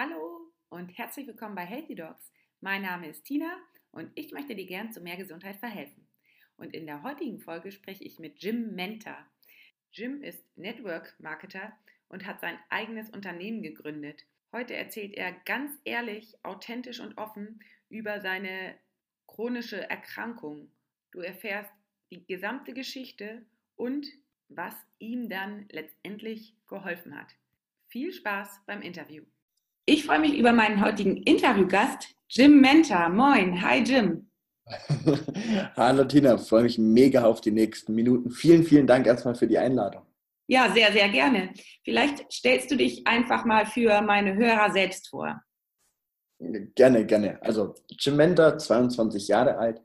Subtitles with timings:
[0.00, 2.30] Hallo und herzlich willkommen bei Healthy Dogs.
[2.60, 3.58] Mein Name ist Tina
[3.90, 6.06] und ich möchte dir gern zu mehr Gesundheit verhelfen.
[6.56, 9.26] Und in der heutigen Folge spreche ich mit Jim Menta.
[9.90, 11.76] Jim ist Network Marketer
[12.08, 14.24] und hat sein eigenes Unternehmen gegründet.
[14.52, 17.58] Heute erzählt er ganz ehrlich, authentisch und offen
[17.88, 18.78] über seine
[19.26, 20.70] chronische Erkrankung.
[21.10, 21.72] Du erfährst
[22.12, 23.44] die gesamte Geschichte
[23.74, 24.06] und
[24.48, 27.34] was ihm dann letztendlich geholfen hat.
[27.88, 29.24] Viel Spaß beim Interview.
[29.90, 33.08] Ich freue mich über meinen heutigen Interviewgast, Jim Menta.
[33.08, 34.28] Moin, hi Jim.
[35.78, 38.30] Hallo Tina, freue mich mega auf die nächsten Minuten.
[38.30, 40.02] Vielen, vielen Dank erstmal für die Einladung.
[40.46, 41.54] Ja, sehr, sehr gerne.
[41.84, 45.40] Vielleicht stellst du dich einfach mal für meine Hörer selbst vor.
[46.38, 47.42] Gerne, gerne.
[47.42, 49.80] Also Jim Menta, 22 Jahre alt,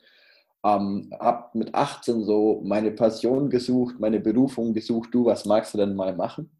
[0.65, 5.13] ähm, habe mit 18 so meine Passion gesucht, meine Berufung gesucht.
[5.13, 6.51] Du, was magst du denn mal machen?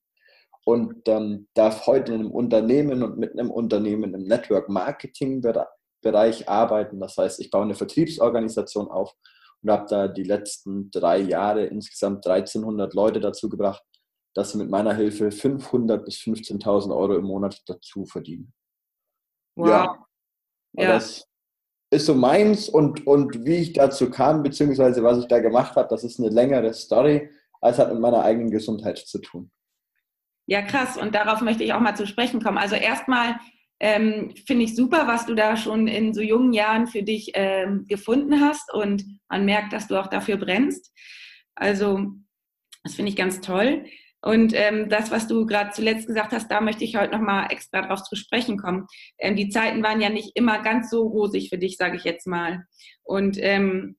[0.65, 5.41] Und ähm, darf heute in einem Unternehmen und mit einem Unternehmen im Network Marketing
[6.01, 6.99] Bereich arbeiten.
[6.99, 9.15] Das heißt, ich baue eine Vertriebsorganisation auf
[9.61, 13.83] und habe da die letzten drei Jahre insgesamt 1300 Leute dazu gebracht,
[14.35, 18.53] dass sie mit meiner Hilfe 500 bis 15.000 Euro im Monat dazu verdienen.
[19.55, 19.67] Wow.
[19.67, 20.05] Ja,
[20.73, 20.93] ja.
[20.93, 21.27] das
[21.91, 25.87] ist so meins und, und wie ich dazu kam, beziehungsweise was ich da gemacht habe,
[25.89, 27.29] das ist eine längere Story,
[27.61, 29.51] als hat mit meiner eigenen Gesundheit zu tun.
[30.45, 30.97] Ja, krass.
[30.97, 32.57] Und darauf möchte ich auch mal zu sprechen kommen.
[32.57, 33.37] Also erstmal
[33.79, 37.85] ähm, finde ich super, was du da schon in so jungen Jahren für dich ähm,
[37.87, 38.73] gefunden hast.
[38.73, 40.91] Und man merkt, dass du auch dafür brennst.
[41.55, 42.11] Also
[42.83, 43.85] das finde ich ganz toll.
[44.21, 47.81] Und ähm, das, was du gerade zuletzt gesagt hast, da möchte ich heute nochmal extra
[47.81, 48.87] drauf zu sprechen kommen.
[49.19, 52.25] Ähm, die Zeiten waren ja nicht immer ganz so rosig für dich, sage ich jetzt
[52.25, 52.65] mal.
[53.03, 53.97] Und ähm,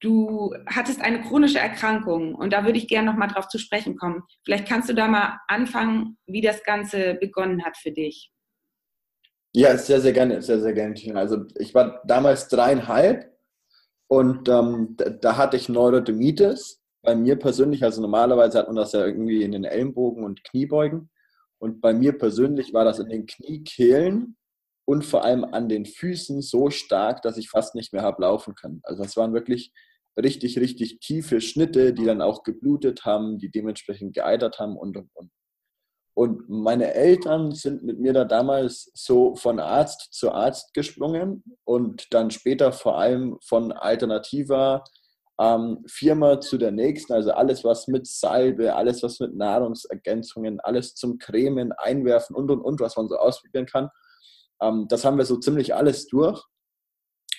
[0.00, 3.96] Du hattest eine chronische Erkrankung und da würde ich gerne noch mal drauf zu sprechen
[3.96, 4.22] kommen.
[4.44, 8.30] Vielleicht kannst du da mal anfangen, wie das Ganze begonnen hat für dich.
[9.54, 10.94] Ja, sehr, sehr gerne, sehr, sehr gerne.
[11.16, 13.36] Also ich war damals dreieinhalb
[14.06, 16.80] und ähm, da, da, hatte ich Neurodermitis.
[17.02, 21.10] Bei mir persönlich, also normalerweise hat man das ja irgendwie in den Ellenbogen und Kniebeugen.
[21.58, 24.36] Und bei mir persönlich war das in den Kniekehlen
[24.84, 28.54] und vor allem an den Füßen so stark, dass ich fast nicht mehr habe laufen
[28.54, 28.80] können.
[28.84, 29.72] Also das waren wirklich
[30.20, 35.10] richtig, richtig tiefe Schnitte, die dann auch geblutet haben, die dementsprechend geeitert haben und, und,
[35.14, 35.30] und.
[36.14, 42.12] Und meine Eltern sind mit mir da damals so von Arzt zu Arzt gesprungen und
[42.12, 44.82] dann später vor allem von alternativer
[45.40, 47.12] ähm, Firma zu der nächsten.
[47.12, 52.62] Also alles, was mit Salbe, alles, was mit Nahrungsergänzungen, alles zum Cremen, Einwerfen und und
[52.62, 53.88] und, was man so ausprobieren kann.
[54.60, 56.42] Ähm, das haben wir so ziemlich alles durch.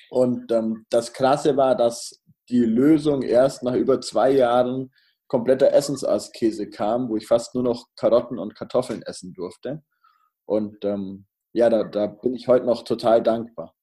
[0.10, 4.92] Und ähm, das Krasse war, dass die Lösung erst nach über zwei Jahren
[5.28, 9.84] kompletter Essensaskese kam, wo ich fast nur noch Karotten und Kartoffeln essen durfte.
[10.46, 13.76] Und ähm, ja, da, da bin ich heute noch total dankbar.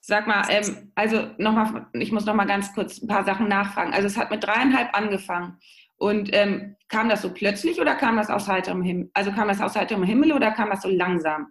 [0.00, 3.92] Sag mal, ähm, also nochmal, ich muss noch mal ganz kurz ein paar Sachen nachfragen.
[3.92, 5.58] Also es hat mit dreieinhalb angefangen.
[5.98, 9.10] Und ähm, kam das so plötzlich oder kam das aus heiterem Himmel?
[9.14, 11.48] Also kam das aus heiterem Himmel oder kam das so langsam?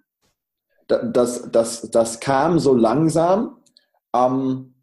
[0.87, 3.57] Das, das, das kam so langsam.
[4.13, 4.74] Ähm,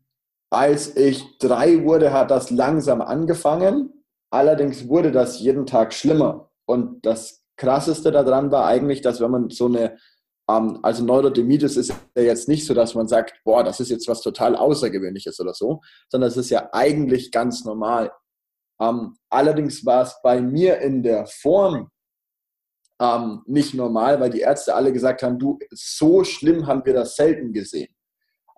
[0.52, 4.04] als ich drei wurde, hat das langsam angefangen.
[4.30, 6.50] Allerdings wurde das jeden Tag schlimmer.
[6.66, 9.96] Und das Krasseste daran war eigentlich, dass wenn man so eine,
[10.50, 14.08] ähm, also Neurodermitis ist ja jetzt nicht so, dass man sagt, boah, das ist jetzt
[14.08, 15.80] was total Außergewöhnliches oder so,
[16.10, 18.12] sondern es ist ja eigentlich ganz normal.
[18.80, 21.90] Ähm, allerdings war es bei mir in der Form
[23.00, 27.16] ähm, nicht normal, weil die Ärzte alle gesagt haben, du, so schlimm haben wir das
[27.16, 27.91] selten gesehen.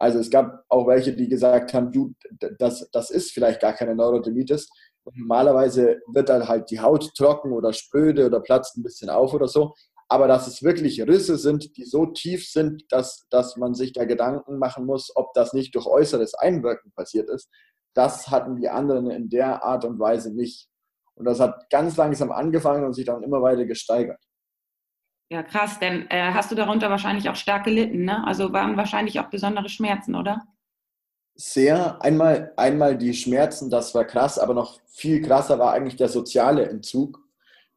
[0.05, 2.13] Also es gab auch welche, die gesagt haben, du,
[2.59, 4.69] das, das ist vielleicht gar keine Neurodermitis.
[5.07, 9.49] Normalerweise wird dann halt die Haut trocken oder spröde oder platzt ein bisschen auf oder
[9.49, 9.73] so.
[10.11, 14.05] Aber dass es wirklich Risse sind, die so tief sind, dass, dass man sich da
[14.05, 17.49] Gedanken machen muss, ob das nicht durch äußeres Einwirken passiert ist,
[17.95, 20.69] das hatten die anderen in der Art und Weise nicht.
[21.15, 24.21] Und das hat ganz langsam angefangen und sich dann immer weiter gesteigert.
[25.31, 28.26] Ja, krass, denn äh, hast du darunter wahrscheinlich auch stark gelitten, ne?
[28.26, 30.47] Also waren wahrscheinlich auch besondere Schmerzen, oder?
[31.35, 32.00] Sehr.
[32.03, 36.69] Einmal, einmal die Schmerzen, das war krass, aber noch viel krasser war eigentlich der soziale
[36.69, 37.21] Entzug.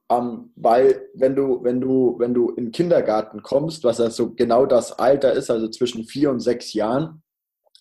[0.09, 4.33] Ähm, weil wenn du, wenn du, wenn du in den Kindergarten kommst, was ja so
[4.33, 7.23] genau das Alter ist, also zwischen vier und sechs Jahren,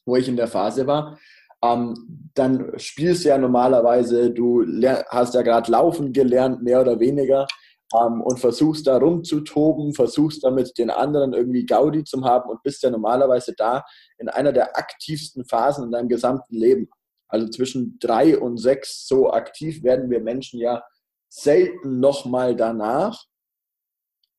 [0.07, 1.19] wo ich in der Phase war,
[1.63, 4.65] ähm, dann spielst du ja normalerweise, du
[5.09, 7.47] hast ja gerade laufen gelernt, mehr oder weniger
[7.95, 12.83] ähm, und versuchst da rumzutoben, versuchst damit den anderen irgendwie Gaudi zu haben und bist
[12.83, 13.85] ja normalerweise da
[14.19, 16.89] in einer der aktivsten Phasen in deinem gesamten Leben.
[17.29, 20.83] Also zwischen drei und sechs so aktiv werden wir Menschen ja
[21.29, 23.25] selten nochmal danach.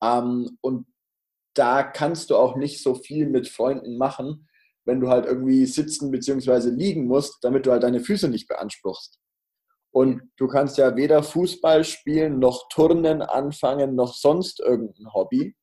[0.01, 0.87] Ähm, und
[1.53, 4.47] da kannst du auch nicht so viel mit Freunden machen,
[4.85, 6.69] wenn du halt irgendwie sitzen bzw.
[6.69, 9.19] liegen musst, damit du halt deine Füße nicht beanspruchst.
[9.97, 15.55] Und du kannst ja weder Fußball spielen, noch Turnen anfangen, noch sonst irgendein Hobby.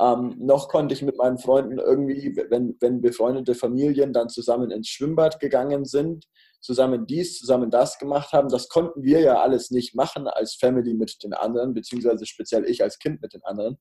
[0.00, 4.88] Ähm, noch konnte ich mit meinen Freunden irgendwie, wenn, wenn befreundete Familien dann zusammen ins
[4.88, 6.24] Schwimmbad gegangen sind,
[6.62, 10.94] zusammen dies, zusammen das gemacht haben, das konnten wir ja alles nicht machen als Family
[10.94, 13.76] mit den anderen, beziehungsweise speziell ich als Kind mit den anderen,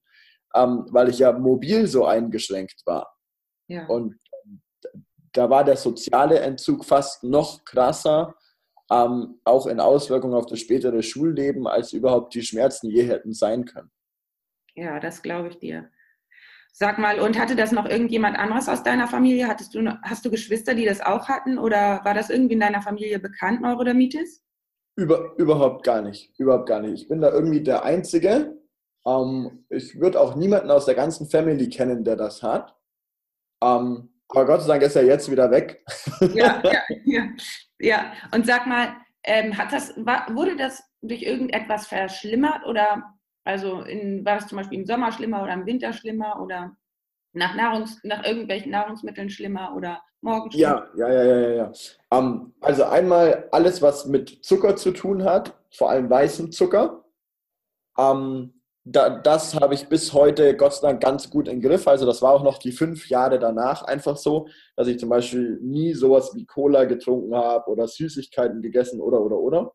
[0.54, 3.16] ähm, weil ich ja mobil so eingeschränkt war.
[3.70, 3.88] Ja.
[3.88, 4.20] Und
[5.32, 8.36] da war der soziale Entzug fast noch krasser,
[8.94, 13.66] ähm, auch in Auswirkungen auf das spätere Schulleben, als überhaupt die Schmerzen je hätten sein
[13.66, 13.92] können.
[14.76, 15.90] Ja, das glaube ich dir.
[16.72, 19.48] Sag mal, und hatte das noch irgendjemand anderes aus deiner Familie?
[19.48, 21.60] Hattest du, hast du Geschwister, die das auch hatten?
[21.60, 24.44] Oder war das irgendwie in deiner Familie bekannt, Neurodermitis?
[24.96, 26.34] Über, überhaupt gar nicht.
[26.40, 27.04] Überhaupt gar nicht.
[27.04, 28.58] Ich bin da irgendwie der Einzige.
[29.06, 32.76] Ähm, ich würde auch niemanden aus der ganzen Family kennen, der das hat.
[33.64, 35.84] Ähm, aber Gott sei Dank ist er jetzt wieder weg.
[36.34, 37.24] Ja, ja, ja.
[37.80, 38.14] ja.
[38.34, 43.04] Und sag mal, ähm, hat das, war, wurde das durch irgendetwas verschlimmert oder
[43.44, 46.76] also in, war das zum Beispiel im Sommer schlimmer oder im Winter schlimmer oder
[47.34, 50.88] nach, Nahrungs, nach irgendwelchen Nahrungsmitteln schlimmer oder morgen schlimmer?
[50.96, 51.72] Ja, ja, ja, ja, ja.
[52.10, 57.04] Um, also einmal alles, was mit Zucker zu tun hat, vor allem weißen Zucker.
[57.96, 58.54] Um,
[58.86, 61.88] da, das habe ich bis heute Gott sei Dank ganz gut im Griff.
[61.88, 65.58] Also das war auch noch die fünf Jahre danach einfach so, dass ich zum Beispiel
[65.62, 69.74] nie sowas wie Cola getrunken habe oder Süßigkeiten gegessen oder oder oder.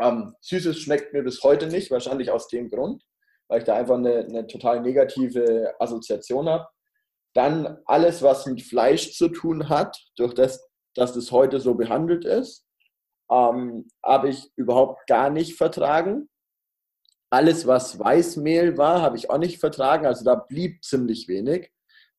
[0.00, 3.02] Ähm, Süßes schmeckt mir bis heute nicht, wahrscheinlich aus dem Grund,
[3.48, 6.66] weil ich da einfach eine, eine total negative Assoziation habe.
[7.34, 12.24] Dann alles, was mit Fleisch zu tun hat, durch das, dass das heute so behandelt
[12.24, 12.64] ist,
[13.30, 16.28] ähm, habe ich überhaupt gar nicht vertragen.
[17.30, 20.06] Alles, was Weißmehl war, habe ich auch nicht vertragen.
[20.06, 21.72] Also da blieb ziemlich wenig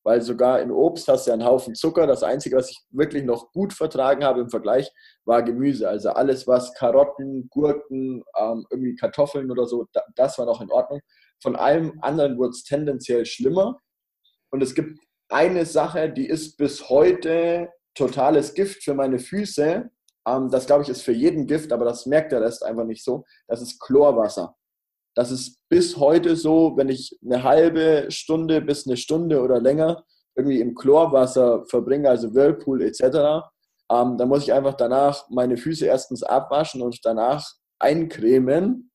[0.08, 2.08] weil sogar in Obst hast du ja einen Haufen Zucker.
[2.08, 4.90] Das Einzige, was ich wirklich noch gut vertragen habe im Vergleich,
[5.26, 5.90] war Gemüse.
[5.90, 11.02] Also alles, was Karotten, Gurken, ähm, irgendwie Kartoffeln oder so, das war noch in Ordnung.
[11.44, 13.82] Von allem anderen wurde es tendenziell schlimmer.
[14.50, 19.90] Und es gibt eine Sache, die ist bis heute totales Gift für meine Füße.
[20.26, 23.04] Ähm, das, glaube ich, ist für jeden Gift, aber das merkt der Rest einfach nicht
[23.04, 23.26] so.
[23.50, 24.56] Das ist Chlorwasser.
[25.18, 30.06] Das ist bis heute so, wenn ich eine halbe Stunde bis eine Stunde oder länger
[30.36, 33.50] irgendwie im Chlorwasser verbringe, also Whirlpool etc.,
[33.90, 38.92] ähm, dann muss ich einfach danach meine Füße erstens abwaschen und danach eincremen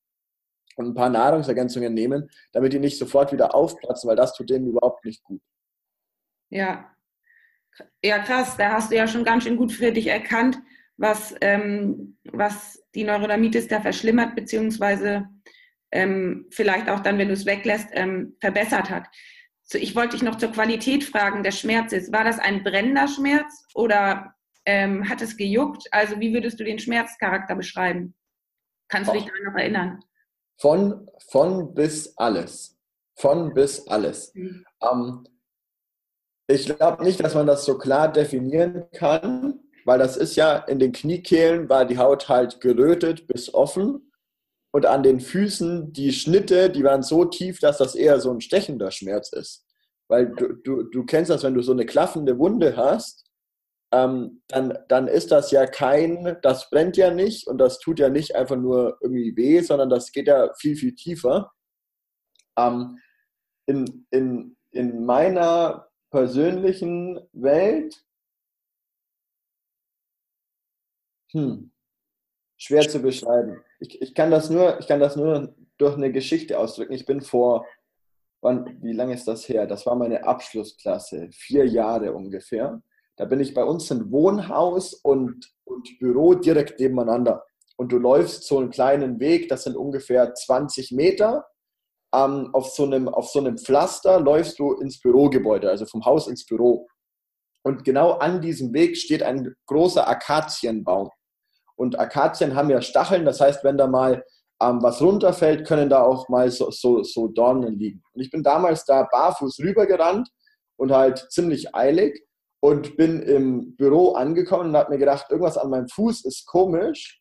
[0.76, 4.68] und ein paar Nahrungsergänzungen nehmen, damit die nicht sofort wieder aufplatzen, weil das tut denen
[4.68, 5.42] überhaupt nicht gut.
[6.50, 6.88] Ja,
[8.00, 10.56] ja krass, da hast du ja schon ganz schön gut für dich erkannt,
[10.96, 15.26] was, ähm, was die Neurodermitis da verschlimmert, beziehungsweise
[15.92, 19.06] ähm, vielleicht auch dann, wenn du es weglässt, ähm, verbessert hat.
[19.62, 22.10] So, ich wollte dich noch zur Qualität fragen des Schmerzes.
[22.12, 24.34] War das ein brennender Schmerz oder
[24.66, 25.86] ähm, hat es gejuckt?
[25.92, 28.14] Also wie würdest du den Schmerzcharakter beschreiben?
[28.88, 30.00] Kannst du dich daran noch erinnern?
[30.58, 32.76] Von, von bis alles.
[33.16, 34.34] Von bis alles.
[34.34, 34.64] Mhm.
[34.82, 35.24] Ähm,
[36.46, 40.78] ich glaube nicht, dass man das so klar definieren kann, weil das ist ja in
[40.78, 44.11] den Kniekehlen war die Haut halt gerötet bis offen
[44.72, 48.40] und an den Füßen, die Schnitte, die waren so tief, dass das eher so ein
[48.40, 49.66] stechender Schmerz ist.
[50.08, 53.30] Weil du, du, du kennst das, wenn du so eine klaffende Wunde hast,
[53.92, 58.08] ähm, dann, dann ist das ja kein, das brennt ja nicht und das tut ja
[58.08, 61.52] nicht einfach nur irgendwie weh, sondern das geht ja viel, viel tiefer.
[62.58, 62.98] Ähm,
[63.66, 68.02] in, in, in meiner persönlichen Welt,
[71.32, 71.71] hm,
[72.62, 76.58] schwer zu beschreiben ich, ich, kann das nur, ich kann das nur durch eine Geschichte
[76.58, 76.92] ausdrücken.
[76.92, 77.66] Ich bin vor,
[78.40, 79.66] wann, wie lange ist das her?
[79.66, 82.80] Das war meine Abschlussklasse, vier Jahre ungefähr.
[83.16, 87.44] Da bin ich bei uns in Wohnhaus und, und Büro direkt nebeneinander.
[87.76, 91.46] Und du läufst so einen kleinen Weg, das sind ungefähr 20 Meter.
[92.14, 96.28] Ähm, auf, so einem, auf so einem Pflaster läufst du ins Bürogebäude, also vom Haus
[96.28, 96.86] ins Büro.
[97.64, 101.10] Und genau an diesem Weg steht ein großer Akazienbaum.
[101.82, 104.24] Und Akazien haben ja Stacheln, das heißt, wenn da mal
[104.62, 108.04] ähm, was runterfällt, können da auch mal so, so, so Dornen liegen.
[108.12, 110.28] Und ich bin damals da barfuß rübergerannt
[110.76, 112.24] und halt ziemlich eilig
[112.60, 117.20] und bin im Büro angekommen und habe mir gedacht, irgendwas an meinem Fuß ist komisch.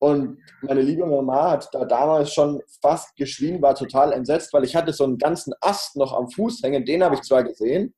[0.00, 4.74] Und meine liebe Mama hat da damals schon fast geschrien, war total entsetzt, weil ich
[4.74, 7.94] hatte so einen ganzen Ast noch am Fuß hängen, den habe ich zwar gesehen,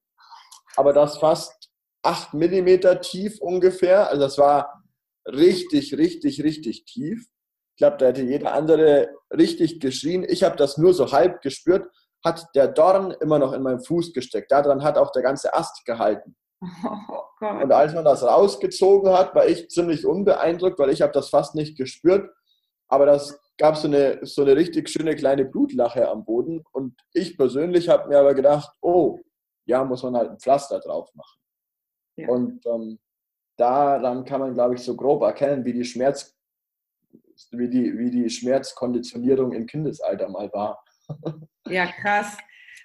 [0.76, 1.70] aber das fast
[2.02, 4.10] 8 mm tief ungefähr.
[4.10, 4.83] Also das war
[5.26, 7.26] richtig, richtig, richtig tief.
[7.74, 10.24] Ich glaube, da hätte jeder andere richtig geschrien.
[10.28, 11.90] Ich habe das nur so halb gespürt,
[12.24, 14.52] hat der Dorn immer noch in meinem Fuß gesteckt.
[14.52, 16.36] Daran hat auch der ganze Ast gehalten.
[17.40, 21.28] Oh und als man das rausgezogen hat, war ich ziemlich unbeeindruckt, weil ich habe das
[21.28, 22.30] fast nicht gespürt.
[22.88, 26.64] Aber das gab so eine, so eine richtig schöne kleine Blutlache am Boden.
[26.72, 29.18] Und ich persönlich habe mir aber gedacht, oh,
[29.66, 31.38] ja, muss man halt ein Pflaster drauf machen.
[32.16, 32.28] Ja.
[32.28, 32.98] Und ähm,
[33.56, 36.36] daran kann man, glaube ich, so grob erkennen, wie die Schmerz,
[37.50, 40.84] wie die, wie die Schmerzkonditionierung im Kindesalter mal war.
[41.68, 42.36] Ja, krass.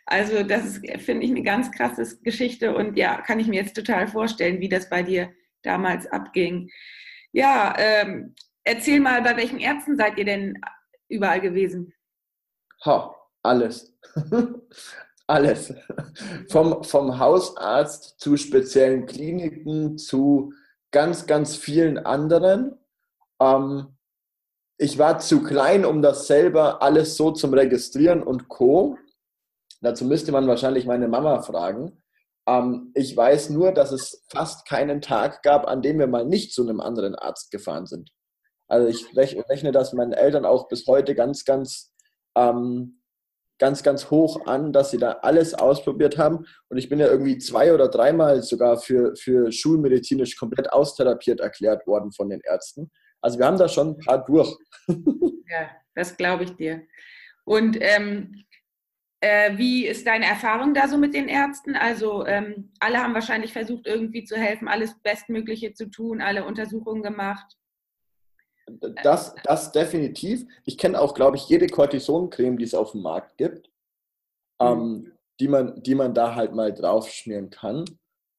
[0.06, 4.08] Also das finde ich eine ganz krasse Geschichte und ja, kann ich mir jetzt total
[4.08, 6.70] vorstellen, wie das bei dir damals abging.
[7.32, 8.34] Ja, ähm,
[8.64, 10.60] erzähl mal, bei welchen Ärzten seid ihr denn
[11.10, 11.94] überall gewesen?
[12.86, 13.96] Ha, alles.
[15.28, 15.74] alles.
[16.50, 20.52] Vom, vom Hausarzt zu speziellen Kliniken zu
[20.92, 22.78] ganz, ganz vielen anderen.
[23.42, 23.98] Ähm,
[24.78, 28.98] ich war zu klein, um das selber alles so zum Registrieren und Co.
[29.82, 32.02] Dazu müsste man wahrscheinlich meine Mama fragen.
[32.48, 36.54] Ähm, ich weiß nur, dass es fast keinen Tag gab, an dem wir mal nicht
[36.54, 38.10] zu einem anderen Arzt gefahren sind.
[38.68, 41.92] Also ich rechne das meinen Eltern auch bis heute ganz, ganz
[42.36, 42.99] ähm,
[43.60, 46.46] ganz, ganz hoch an, dass sie da alles ausprobiert haben.
[46.70, 51.86] Und ich bin ja irgendwie zwei oder dreimal sogar für, für schulmedizinisch komplett austherapiert erklärt
[51.86, 52.90] worden von den Ärzten.
[53.22, 54.56] Also wir haben da schon ein paar durch.
[55.52, 56.84] Ja, das glaube ich dir.
[57.44, 58.46] Und ähm,
[59.20, 61.76] äh, wie ist deine Erfahrung da so mit den Ärzten?
[61.76, 67.02] Also ähm, alle haben wahrscheinlich versucht, irgendwie zu helfen, alles Bestmögliche zu tun, alle Untersuchungen
[67.02, 67.58] gemacht.
[69.04, 70.46] Das, das definitiv.
[70.66, 73.70] Ich kenne auch, glaube ich, jede Cortisoncreme, die es auf dem Markt gibt,
[74.62, 74.68] mhm.
[74.68, 77.86] ähm, die, man, die man da halt mal draufschmieren kann.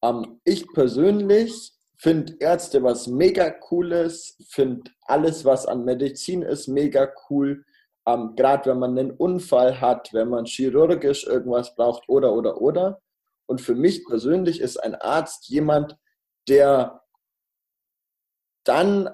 [0.02, 7.12] Ähm, ich persönlich finde Ärzte was mega cooles, finde alles, was an Medizin ist, mega
[7.28, 7.64] cool.
[8.06, 13.02] Ähm, Gerade wenn man einen Unfall hat, wenn man chirurgisch irgendwas braucht oder, oder, oder.
[13.46, 15.99] Und für mich persönlich ist ein Arzt jemand,
[16.49, 17.02] der
[18.64, 19.10] dann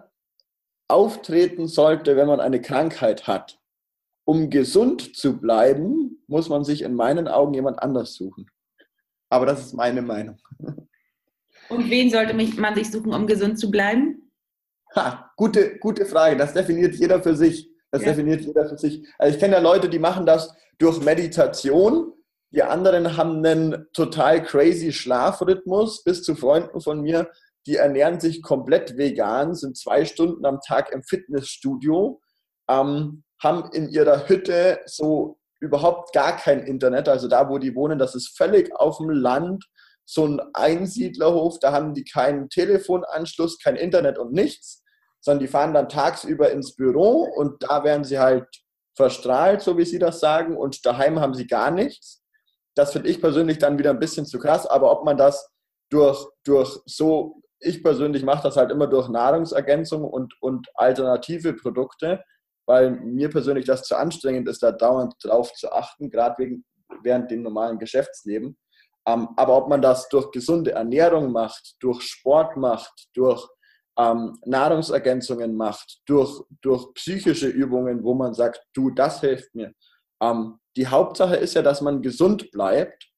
[0.89, 3.59] auftreten sollte, wenn man eine Krankheit hat.
[4.25, 8.47] Um gesund zu bleiben, muss man sich in meinen Augen jemand anders suchen.
[9.29, 10.39] Aber das ist meine Meinung.
[11.69, 14.31] Und wen sollte man sich suchen, um gesund zu bleiben?
[14.95, 16.37] Ha, gute, gute Frage.
[16.37, 17.71] Das definiert jeder für sich.
[17.91, 18.09] Das ja.
[18.09, 19.07] definiert jeder für sich.
[19.19, 22.13] Also ich kenne ja Leute, die machen das durch Meditation.
[22.51, 26.05] Die anderen haben einen total crazy Schlafrhythmus.
[26.05, 27.31] Bis zu Freunden von mir,
[27.67, 32.21] die ernähren sich komplett vegan, sind zwei Stunden am Tag im Fitnessstudio,
[32.69, 37.09] ähm, haben in ihrer Hütte so überhaupt gar kein Internet.
[37.09, 39.65] Also da, wo die wohnen, das ist völlig auf dem Land,
[40.05, 44.85] so ein Einsiedlerhof, da haben die keinen Telefonanschluss, kein Internet und nichts,
[45.21, 48.47] sondern die fahren dann tagsüber ins Büro und da werden sie halt
[48.95, 52.23] verstrahlt, so wie sie das sagen, und daheim haben sie gar nichts.
[52.77, 55.51] Das finde ich persönlich dann wieder ein bisschen zu krass, aber ob man das
[55.91, 62.23] durch, durch so ich persönlich mache das halt immer durch Nahrungsergänzung und, und alternative Produkte,
[62.67, 66.65] weil mir persönlich das zu anstrengend ist, da dauernd drauf zu achten, gerade wegen,
[67.03, 68.57] während dem normalen Geschäftsleben.
[69.07, 73.47] Ähm, aber ob man das durch gesunde Ernährung macht, durch Sport macht, durch
[73.99, 79.73] ähm, Nahrungsergänzungen macht, durch, durch psychische Übungen, wo man sagt, du, das hilft mir.
[80.21, 83.09] Ähm, die Hauptsache ist ja, dass man gesund bleibt.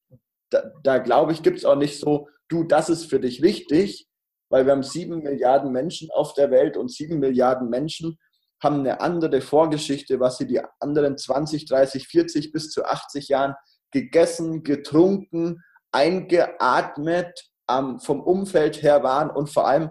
[0.50, 4.07] Da, da glaube ich, gibt es auch nicht so, du, das ist für dich wichtig,
[4.48, 8.18] weil wir haben sieben Milliarden Menschen auf der Welt und sieben Milliarden Menschen
[8.62, 13.54] haben eine andere Vorgeschichte, was sie die anderen 20, 30, 40 bis zu 80 Jahren
[13.92, 15.62] gegessen, getrunken,
[15.92, 19.90] eingeatmet, ähm, vom Umfeld her waren und vor allem,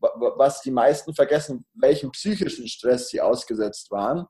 [0.00, 4.26] was die meisten vergessen, welchen psychischen Stress sie ausgesetzt waren.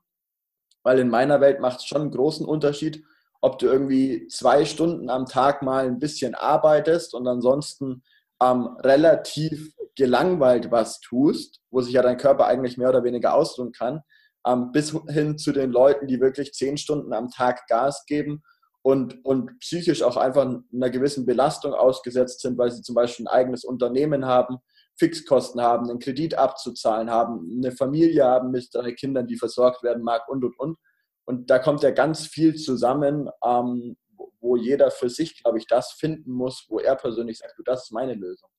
[0.83, 3.03] Weil in meiner Welt macht es schon einen großen Unterschied,
[3.41, 8.03] ob du irgendwie zwei Stunden am Tag mal ein bisschen arbeitest und ansonsten
[8.41, 13.71] ähm, relativ gelangweilt was tust, wo sich ja dein Körper eigentlich mehr oder weniger ausruhen
[13.71, 14.01] kann,
[14.45, 18.43] ähm, bis hin zu den Leuten, die wirklich zehn Stunden am Tag Gas geben
[18.81, 23.33] und, und psychisch auch einfach einer gewissen Belastung ausgesetzt sind, weil sie zum Beispiel ein
[23.33, 24.57] eigenes Unternehmen haben,
[24.97, 30.03] Fixkosten haben, einen Kredit abzuzahlen haben, eine Familie haben mit drei Kindern, die versorgt werden
[30.03, 30.77] mag und, und, und.
[31.25, 33.97] Und da kommt ja ganz viel zusammen, ähm,
[34.45, 37.85] wo jeder für sich, glaube ich, das finden muss, wo er persönlich sagt, du, das
[37.85, 38.49] ist meine Lösung.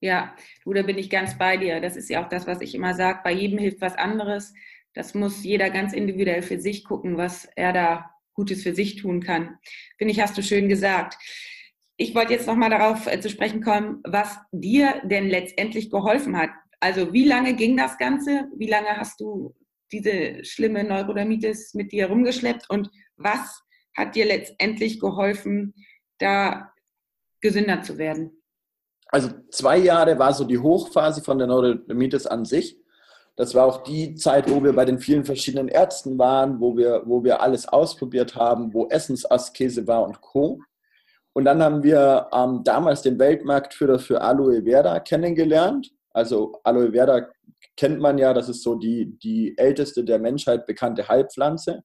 [0.00, 1.80] Ja, du, da bin ich ganz bei dir.
[1.80, 3.20] Das ist ja auch das, was ich immer sage.
[3.24, 4.52] Bei jedem hilft was anderes.
[4.94, 9.20] Das muss jeder ganz individuell für sich gucken, was er da Gutes für sich tun
[9.20, 9.58] kann.
[9.96, 11.16] Finde ich, hast du schön gesagt.
[11.96, 16.50] Ich wollte jetzt nochmal darauf äh, zu sprechen kommen, was dir denn letztendlich geholfen hat.
[16.78, 18.44] Also wie lange ging das Ganze?
[18.56, 19.56] Wie lange hast du
[19.90, 23.62] diese schlimme Neurodermitis mit dir rumgeschleppt und was
[23.98, 25.74] hat dir letztendlich geholfen,
[26.18, 26.72] da
[27.40, 28.42] gesünder zu werden?
[29.08, 32.78] Also zwei Jahre war so die Hochphase von der Neurodermitis an sich.
[33.36, 37.02] Das war auch die Zeit, wo wir bei den vielen verschiedenen Ärzten waren, wo wir,
[37.06, 40.60] wo wir alles ausprobiert haben, wo Essensaskese war und Co.
[41.32, 45.90] Und dann haben wir ähm, damals den Weltmarktführer für Aloe Vera kennengelernt.
[46.10, 47.28] Also Aloe Vera
[47.76, 51.84] kennt man ja, das ist so die, die älteste der Menschheit bekannte Heilpflanze.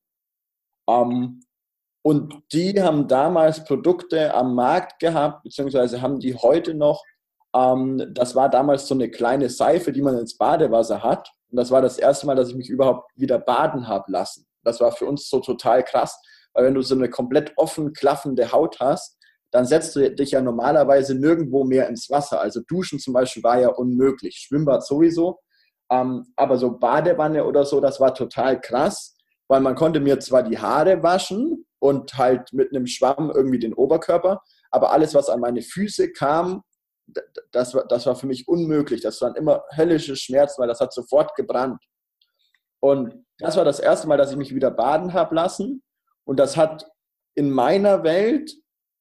[0.90, 1.42] Ähm,
[2.04, 7.02] und die haben damals Produkte am Markt gehabt, beziehungsweise haben die heute noch.
[7.56, 11.32] Ähm, das war damals so eine kleine Seife, die man ins Badewasser hat.
[11.50, 14.46] Und das war das erste Mal, dass ich mich überhaupt wieder baden habe lassen.
[14.64, 16.20] Das war für uns so total krass,
[16.54, 19.18] weil wenn du so eine komplett offen klaffende Haut hast,
[19.52, 22.42] dann setzt du dich ja normalerweise nirgendwo mehr ins Wasser.
[22.42, 25.40] Also Duschen zum Beispiel war ja unmöglich, Schwimmbad sowieso.
[25.90, 29.16] Ähm, aber so Badewanne oder so, das war total krass,
[29.48, 33.74] weil man konnte mir zwar die Haare waschen und halt mit einem Schwamm irgendwie den
[33.74, 36.64] Oberkörper, aber alles, was an meine Füße kam,
[37.52, 39.02] das war, das war für mich unmöglich.
[39.02, 41.84] Das waren immer höllische Schmerzen, weil das hat sofort gebrannt.
[42.80, 45.84] Und das war das erste Mal, dass ich mich wieder baden habe lassen.
[46.24, 46.90] Und das hat
[47.36, 48.54] in meiner Welt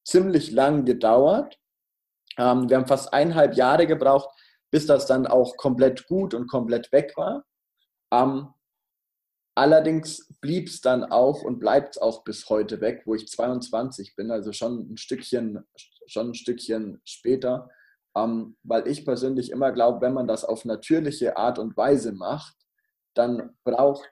[0.04, 1.56] ziemlich lang gedauert.
[2.36, 4.28] Ähm, wir haben fast eineinhalb Jahre gebraucht,
[4.72, 7.44] bis das dann auch komplett gut und komplett weg war.
[8.12, 8.48] Ähm,
[9.54, 14.16] allerdings blieb es dann auch und bleibt es auch bis heute weg, wo ich 22
[14.16, 15.64] bin, also schon ein Stückchen,
[16.06, 17.70] schon ein Stückchen später.
[18.14, 22.54] Ähm, weil ich persönlich immer glaube, wenn man das auf natürliche Art und Weise macht,
[23.14, 24.10] dann braucht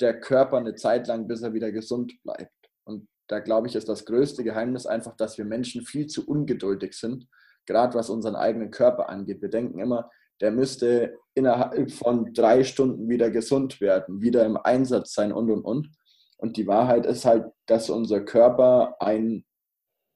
[0.00, 2.52] der Körper eine Zeit lang, bis er wieder gesund bleibt.
[2.84, 6.92] Und da glaube ich, ist das größte Geheimnis einfach, dass wir Menschen viel zu ungeduldig
[6.92, 7.26] sind,
[7.64, 9.40] gerade was unseren eigenen Körper angeht.
[9.40, 15.14] Wir denken immer, der müsste innerhalb von drei Stunden wieder gesund werden, wieder im Einsatz
[15.14, 15.90] sein und und und.
[16.38, 19.44] Und die Wahrheit ist halt, dass unser Körper ein,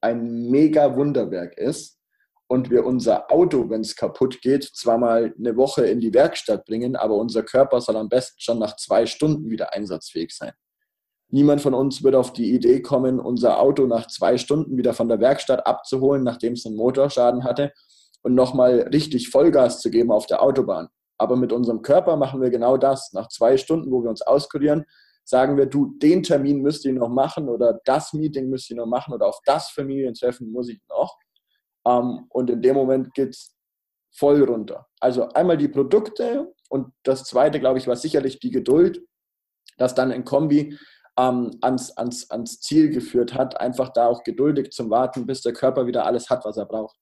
[0.00, 1.98] ein mega Wunderwerk ist
[2.46, 6.64] und wir unser Auto, wenn es kaputt geht, zwar mal eine Woche in die Werkstatt
[6.64, 10.52] bringen, aber unser Körper soll am besten schon nach zwei Stunden wieder einsatzfähig sein.
[11.28, 15.08] Niemand von uns wird auf die Idee kommen, unser Auto nach zwei Stunden wieder von
[15.08, 17.72] der Werkstatt abzuholen, nachdem es einen Motorschaden hatte
[18.22, 20.88] und nochmal richtig Vollgas zu geben auf der Autobahn.
[21.18, 23.12] Aber mit unserem Körper machen wir genau das.
[23.12, 24.84] Nach zwei Stunden, wo wir uns auskurieren,
[25.24, 28.86] sagen wir, du, den Termin müsst ihr noch machen oder das Meeting müsst ihr noch
[28.86, 31.18] machen oder auf das Familientreffen muss ich noch.
[31.86, 33.54] Ähm, und in dem Moment geht es
[34.12, 34.86] voll runter.
[34.98, 39.02] Also einmal die Produkte und das zweite, glaube ich, war sicherlich die Geduld,
[39.78, 40.78] das dann in Kombi
[41.18, 45.52] ähm, ans, ans, ans Ziel geführt hat, einfach da auch geduldig zum Warten, bis der
[45.52, 46.96] Körper wieder alles hat, was er braucht.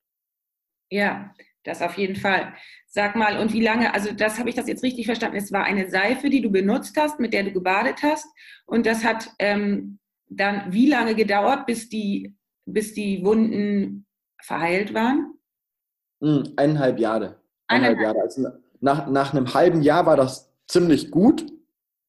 [0.91, 2.55] Ja, das auf jeden Fall.
[2.87, 5.65] Sag mal, und wie lange, also das habe ich das jetzt richtig verstanden, es war
[5.65, 8.27] eine Seife, die du benutzt hast, mit der du gebadet hast.
[8.67, 9.99] Und das hat ähm,
[10.29, 14.07] dann wie lange gedauert, bis die, bis die Wunden
[14.43, 15.35] verheilt waren?
[16.21, 17.37] Mhm, eineinhalb Jahre.
[17.67, 18.21] Eineinhalb Jahre.
[18.21, 18.49] Also
[18.81, 21.47] nach, nach einem halben Jahr war das ziemlich gut.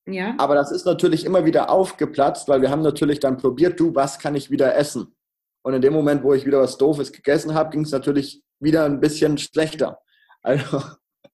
[0.06, 0.36] Ja.
[0.38, 4.20] Aber das ist natürlich immer wieder aufgeplatzt, weil wir haben natürlich dann probiert, du, was
[4.20, 5.15] kann ich wieder essen?
[5.62, 8.86] Und in dem Moment, wo ich wieder was Doofes gegessen habe, ging es natürlich wieder
[8.86, 10.00] ein bisschen schlechter.
[10.41, 10.82] Also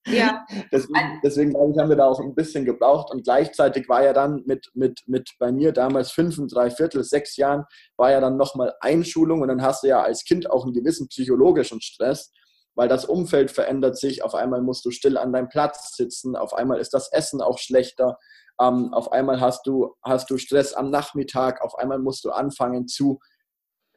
[0.08, 0.46] ja.
[0.72, 3.12] deswegen, deswegen glaube ich, haben wir da auch ein bisschen gebraucht.
[3.12, 7.04] Und gleichzeitig war ja dann mit, mit, mit bei mir damals fünf und drei Viertel,
[7.04, 7.66] sechs Jahren,
[7.98, 11.08] war ja dann nochmal Einschulung und dann hast du ja als Kind auch einen gewissen
[11.08, 12.32] psychologischen Stress,
[12.76, 14.24] weil das Umfeld verändert sich.
[14.24, 17.58] Auf einmal musst du still an deinem Platz sitzen, auf einmal ist das Essen auch
[17.58, 18.18] schlechter.
[18.62, 22.88] Ähm, auf einmal hast du, hast du Stress am Nachmittag, auf einmal musst du anfangen
[22.88, 23.20] zu,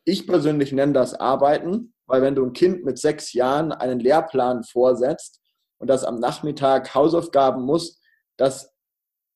[0.04, 4.64] ich persönlich nenne das Arbeiten, weil wenn du ein Kind mit sechs Jahren einen Lehrplan
[4.64, 5.40] vorsetzt,
[5.78, 8.00] und das am Nachmittag Hausaufgaben muss,
[8.36, 8.74] dass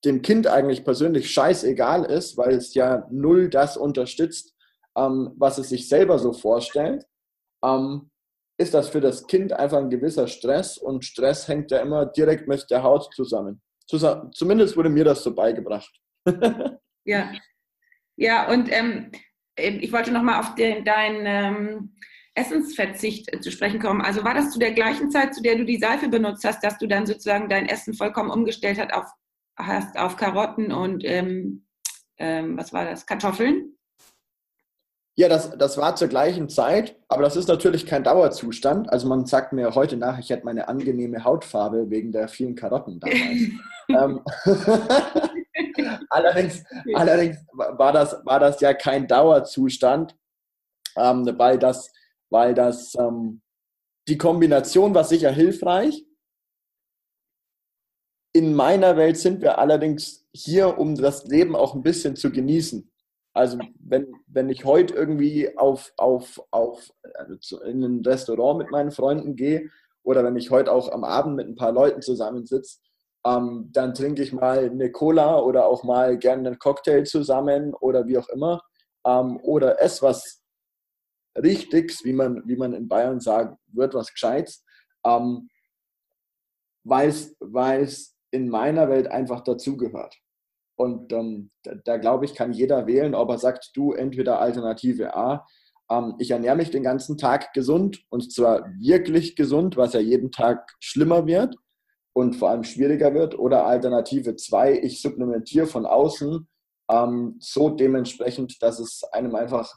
[0.05, 4.55] dem Kind eigentlich persönlich scheißegal ist, weil es ja null das unterstützt,
[4.97, 7.05] ähm, was es sich selber so vorstellt,
[7.65, 8.11] ähm,
[8.59, 12.49] ist das für das Kind einfach ein gewisser Stress und Stress hängt ja immer direkt
[12.49, 13.63] mit der Haut zusammen.
[13.87, 15.93] Zumindest wurde mir das so beigebracht.
[17.05, 17.33] ja,
[18.17, 19.11] ja, und ähm,
[19.57, 21.97] ich wollte nochmal auf den, dein ähm,
[22.35, 24.01] Essensverzicht äh, zu sprechen kommen.
[24.01, 26.79] Also war das zu der gleichen Zeit, zu der du die Seife benutzt hast, dass
[26.79, 29.11] du dann sozusagen dein Essen vollkommen umgestellt hast auf,
[29.57, 31.67] hast auf Karotten und ähm,
[32.19, 33.07] ähm, was war das?
[33.07, 33.77] Kartoffeln?
[35.15, 38.91] Ja, das, das war zur gleichen Zeit, aber das ist natürlich kein Dauerzustand.
[38.91, 42.99] Also man sagt mir heute nach, ich hätte meine angenehme Hautfarbe wegen der vielen Karotten
[42.99, 43.21] damals.
[43.89, 44.21] ähm,
[46.09, 46.65] allerdings
[46.95, 50.17] allerdings war, das, war das ja kein Dauerzustand,
[50.97, 51.93] ähm, weil das
[52.33, 53.43] weil das ähm,
[54.09, 56.05] die Kombination war sicher hilfreich.
[58.35, 62.91] In meiner Welt sind wir allerdings hier, um das Leben auch ein bisschen zu genießen.
[63.35, 68.91] Also wenn, wenn ich heute irgendwie auf, auf, auf also in ein Restaurant mit meinen
[68.91, 69.71] Freunden gehe
[70.03, 72.79] oder wenn ich heute auch am Abend mit ein paar Leuten zusammensitze,
[73.25, 78.07] ähm, dann trinke ich mal eine Cola oder auch mal gerne einen Cocktail zusammen oder
[78.07, 78.63] wie auch immer.
[79.07, 80.42] Ähm, oder ess was
[81.37, 84.65] Richtiges, wie man, wie man in Bayern sagt, wird was Gescheites,
[85.05, 85.49] ähm,
[86.85, 90.17] weil es in meiner Welt einfach dazugehört.
[90.77, 95.15] Und ähm, da, da glaube ich, kann jeder wählen, ob er sagt, du entweder Alternative
[95.15, 95.47] A,
[95.91, 100.33] ähm, ich ernähre mich den ganzen Tag gesund und zwar wirklich gesund, was ja jeden
[100.33, 101.57] Tag schlimmer wird
[102.15, 106.49] und vor allem schwieriger wird, oder Alternative 2, ich supplementiere von außen
[106.91, 109.73] ähm, so dementsprechend, dass es einem einfach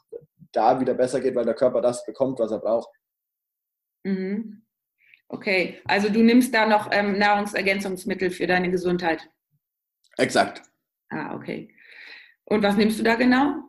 [0.55, 2.89] da wieder besser geht, weil der Körper das bekommt, was er braucht.
[4.03, 4.63] Mhm.
[5.27, 9.27] Okay, also du nimmst da noch ähm, Nahrungsergänzungsmittel für deine Gesundheit.
[10.17, 10.61] Exakt.
[11.09, 11.73] Ah, okay.
[12.45, 13.63] Und was nimmst du da genau?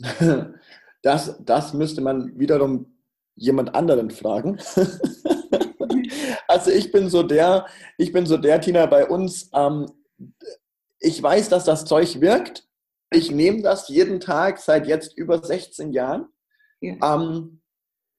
[1.02, 2.98] Das, das müsste man wiederum
[3.36, 4.58] jemand anderen fragen.
[6.48, 9.48] also ich bin so der, ich bin so der Tina bei uns.
[9.54, 9.86] Ähm,
[10.98, 12.67] ich weiß, dass das Zeug wirkt.
[13.10, 16.26] Ich nehme das jeden Tag seit jetzt über 16 Jahren.
[16.80, 17.16] Ja.
[17.16, 17.60] Ähm,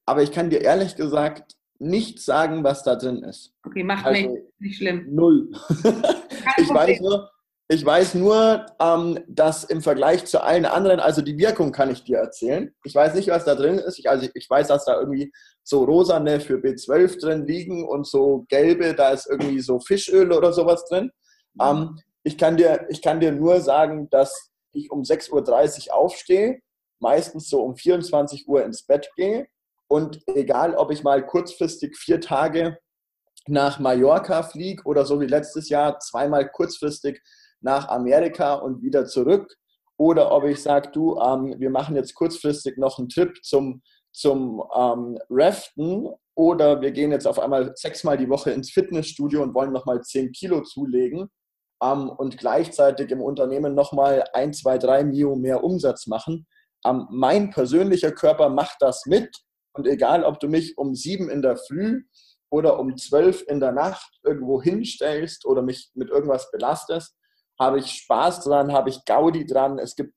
[0.06, 3.54] aber ich kann dir ehrlich gesagt nicht sagen, was da drin ist.
[3.64, 5.06] Okay, macht also, nicht, nicht schlimm.
[5.14, 5.52] Null.
[6.58, 7.30] ich weiß nur,
[7.72, 12.04] ich weiß nur, ähm, dass im Vergleich zu allen anderen, also die Wirkung kann ich
[12.04, 12.74] dir erzählen.
[12.84, 14.00] Ich weiß nicht, was da drin ist.
[14.00, 15.32] Ich, also ich weiß, dass da irgendwie
[15.64, 20.52] so rosane für B12 drin liegen und so gelbe, da ist irgendwie so Fischöl oder
[20.52, 21.12] sowas drin.
[21.54, 21.62] Mhm.
[21.62, 26.60] Ähm, ich, kann dir, ich kann dir nur sagen, dass ich um 6.30 Uhr aufstehe,
[27.00, 29.48] meistens so um 24 Uhr ins Bett gehe
[29.88, 32.78] und egal, ob ich mal kurzfristig vier Tage
[33.48, 37.22] nach Mallorca fliege oder so wie letztes Jahr zweimal kurzfristig
[37.62, 39.56] nach Amerika und wieder zurück.
[39.98, 44.64] Oder ob ich sage, du, ähm, wir machen jetzt kurzfristig noch einen Trip zum, zum
[44.76, 49.74] ähm, Raften oder wir gehen jetzt auf einmal sechsmal die Woche ins Fitnessstudio und wollen
[49.74, 51.30] nochmal zehn Kilo zulegen
[51.82, 56.48] ähm, und gleichzeitig im Unternehmen nochmal ein, zwei, drei Mio mehr Umsatz machen.
[56.86, 59.30] Ähm, mein persönlicher Körper macht das mit
[59.74, 62.04] und egal, ob du mich um sieben in der Früh
[62.52, 67.16] oder um zwölf in der Nacht irgendwo hinstellst oder mich mit irgendwas belastest,
[67.60, 69.80] habe ich Spaß dran, habe ich Gaudi dran.
[69.80, 70.14] Es gibt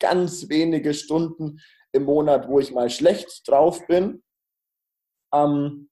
[0.00, 1.60] ganz wenige Stunden
[1.92, 4.22] im Monat, wo ich mal schlecht drauf bin.
[5.32, 5.90] Ähm,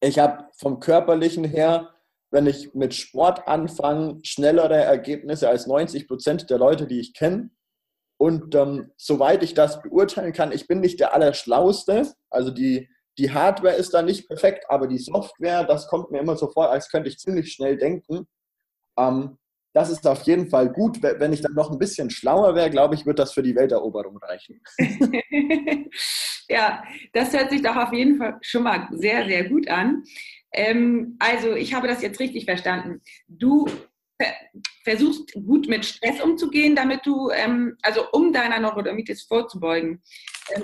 [0.00, 1.93] ich habe vom körperlichen her,
[2.34, 7.50] wenn ich mit Sport anfange, schnellere Ergebnisse als 90 Prozent der Leute, die ich kenne.
[8.18, 12.12] Und ähm, soweit ich das beurteilen kann, ich bin nicht der Allerschlauste.
[12.30, 16.34] Also die, die Hardware ist da nicht perfekt, aber die Software, das kommt mir immer
[16.34, 18.26] so vor, als könnte ich ziemlich schnell denken.
[18.98, 19.38] Ähm,
[19.72, 21.02] das ist auf jeden Fall gut.
[21.02, 24.18] Wenn ich dann noch ein bisschen schlauer wäre, glaube ich, wird das für die Welteroberung
[24.18, 24.60] reichen.
[26.48, 30.02] ja, das hört sich doch auf jeden Fall schon mal sehr, sehr gut an.
[30.54, 33.02] Ähm, also, ich habe das jetzt richtig verstanden.
[33.28, 33.66] Du
[34.84, 40.00] versuchst gut mit Stress umzugehen, damit du, ähm, also um deiner Neurodermitis vorzubeugen,
[40.54, 40.62] ähm,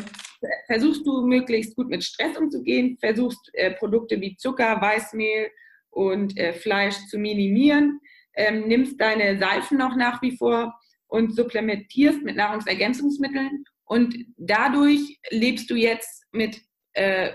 [0.67, 5.51] versuchst du möglichst gut mit Stress umzugehen, versuchst äh, Produkte wie Zucker, Weißmehl
[5.91, 8.01] und äh, Fleisch zu minimieren
[8.35, 15.69] ähm, nimmst deine Seifen noch nach wie vor und supplementierst mit Nahrungsergänzungsmitteln und dadurch lebst
[15.71, 16.61] du jetzt mit,
[16.93, 17.33] äh,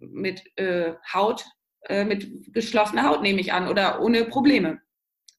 [0.00, 1.44] mit äh, Haut,
[1.88, 4.80] äh, mit geschlossener Haut, nehme ich an, oder ohne Probleme.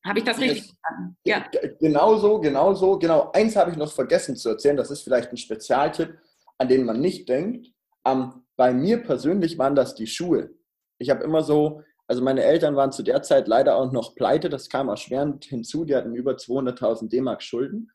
[0.05, 1.17] Habe ich das richtig verstanden?
[1.23, 1.45] Ja.
[1.79, 2.99] Genau so, genau so.
[2.99, 3.31] Genau.
[3.31, 4.75] Eins habe ich noch vergessen zu erzählen.
[4.75, 6.17] Das ist vielleicht ein Spezialtipp,
[6.57, 7.67] an den man nicht denkt.
[8.05, 10.49] Ähm, bei mir persönlich waren das die Schuhe.
[10.99, 14.49] Ich habe immer so, also meine Eltern waren zu der Zeit leider auch noch pleite,
[14.49, 17.91] das kam erschwerend hinzu, die hatten über 200.000 D-Mark Schulden.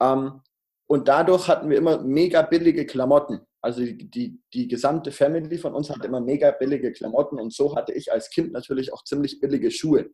[0.00, 0.40] Ähm,
[0.86, 3.40] und dadurch hatten wir immer mega billige Klamotten.
[3.62, 7.92] Also die, die, gesamte Family von uns hatte immer mega billige Klamotten und so hatte
[7.92, 10.10] ich als Kind natürlich auch ziemlich billige Schuhe.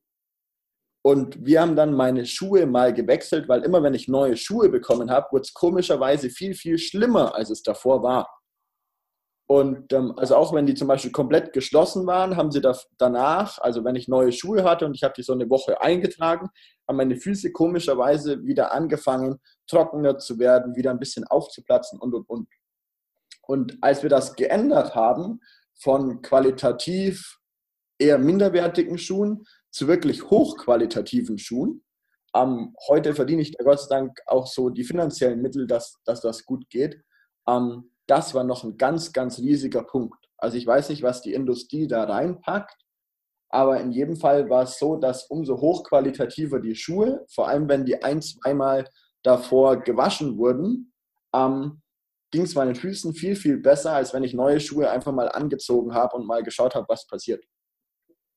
[1.05, 5.11] Und wir haben dann meine Schuhe mal gewechselt, weil immer wenn ich neue Schuhe bekommen
[5.11, 8.29] habe, wurde es komischerweise viel, viel schlimmer, als es davor war.
[9.49, 13.59] Und ähm, also auch wenn die zum Beispiel komplett geschlossen waren, haben sie da, danach,
[13.59, 16.49] also wenn ich neue Schuhe hatte und ich habe die so eine Woche eingetragen,
[16.89, 22.29] haben meine Füße komischerweise wieder angefangen, trockener zu werden, wieder ein bisschen aufzuplatzen und und
[22.29, 22.49] und.
[23.47, 25.41] Und als wir das geändert haben,
[25.75, 27.39] von qualitativ
[27.99, 31.85] eher minderwertigen Schuhen zu wirklich hochqualitativen Schuhen,
[32.35, 36.21] ähm, heute verdiene ich da Gott sei Dank auch so die finanziellen Mittel, dass, dass
[36.21, 37.01] das gut geht.
[37.49, 40.17] Ähm, das war noch ein ganz, ganz riesiger Punkt.
[40.39, 42.77] Also ich weiß nicht, was die Industrie da reinpackt,
[43.49, 47.85] aber in jedem Fall war es so, dass umso hochqualitativer die Schuhe, vor allem wenn
[47.85, 48.85] die ein, zweimal
[49.23, 50.93] davor gewaschen wurden,
[51.35, 51.81] ähm,
[52.37, 55.95] ging es meinen Füßen viel, viel besser, als wenn ich neue Schuhe einfach mal angezogen
[55.95, 57.43] habe und mal geschaut habe, was passiert.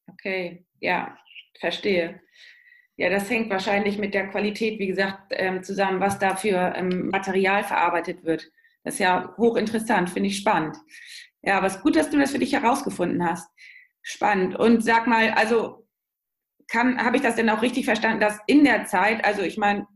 [0.10, 1.18] Okay, ja,
[1.60, 2.22] verstehe.
[2.96, 7.10] Ja, das hängt wahrscheinlich mit der Qualität, wie gesagt, ähm, zusammen, was da für ähm,
[7.10, 8.50] Material verarbeitet wird.
[8.86, 10.78] Das ist ja hochinteressant, finde ich spannend.
[11.42, 13.50] Ja, aber es ist gut, dass du das für dich herausgefunden hast.
[14.02, 14.56] Spannend.
[14.56, 15.86] Und sag mal, also
[16.74, 19.88] habe ich das denn auch richtig verstanden, dass in der Zeit, also ich meine,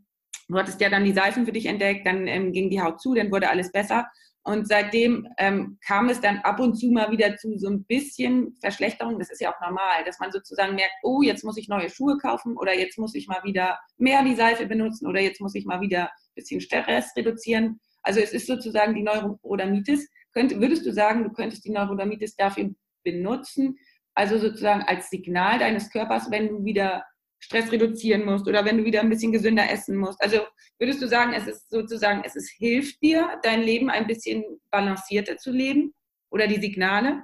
[0.54, 3.14] du hattest ja dann die Seifen für dich entdeckt, dann ähm, ging die Haut zu,
[3.14, 4.08] dann wurde alles besser.
[4.46, 8.58] Und seitdem ähm, kam es dann ab und zu mal wieder zu so ein bisschen
[8.60, 9.18] Verschlechterung.
[9.18, 12.18] Das ist ja auch normal, dass man sozusagen merkt, oh, jetzt muss ich neue Schuhe
[12.18, 15.66] kaufen oder jetzt muss ich mal wieder mehr die Seife benutzen oder jetzt muss ich
[15.66, 17.80] mal wieder ein bisschen Stress reduzieren.
[18.02, 20.10] Also es ist sozusagen die Neurodermitis.
[20.34, 22.70] Könnt, würdest du sagen, du könntest die Neurodermitis dafür
[23.06, 23.78] benutzen,
[24.14, 27.06] also sozusagen als Signal deines Körpers, wenn du wieder
[27.44, 30.22] Stress reduzieren musst oder wenn du wieder ein bisschen gesünder essen musst.
[30.22, 30.38] Also
[30.80, 35.36] würdest du sagen, es ist sozusagen, es ist, hilft dir, dein Leben ein bisschen balancierter
[35.36, 35.94] zu leben?
[36.32, 37.24] Oder die Signale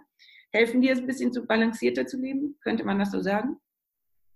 [0.51, 2.57] helfen dir, es ein bisschen zu balancierter zu leben?
[2.61, 3.57] Könnte man das so sagen?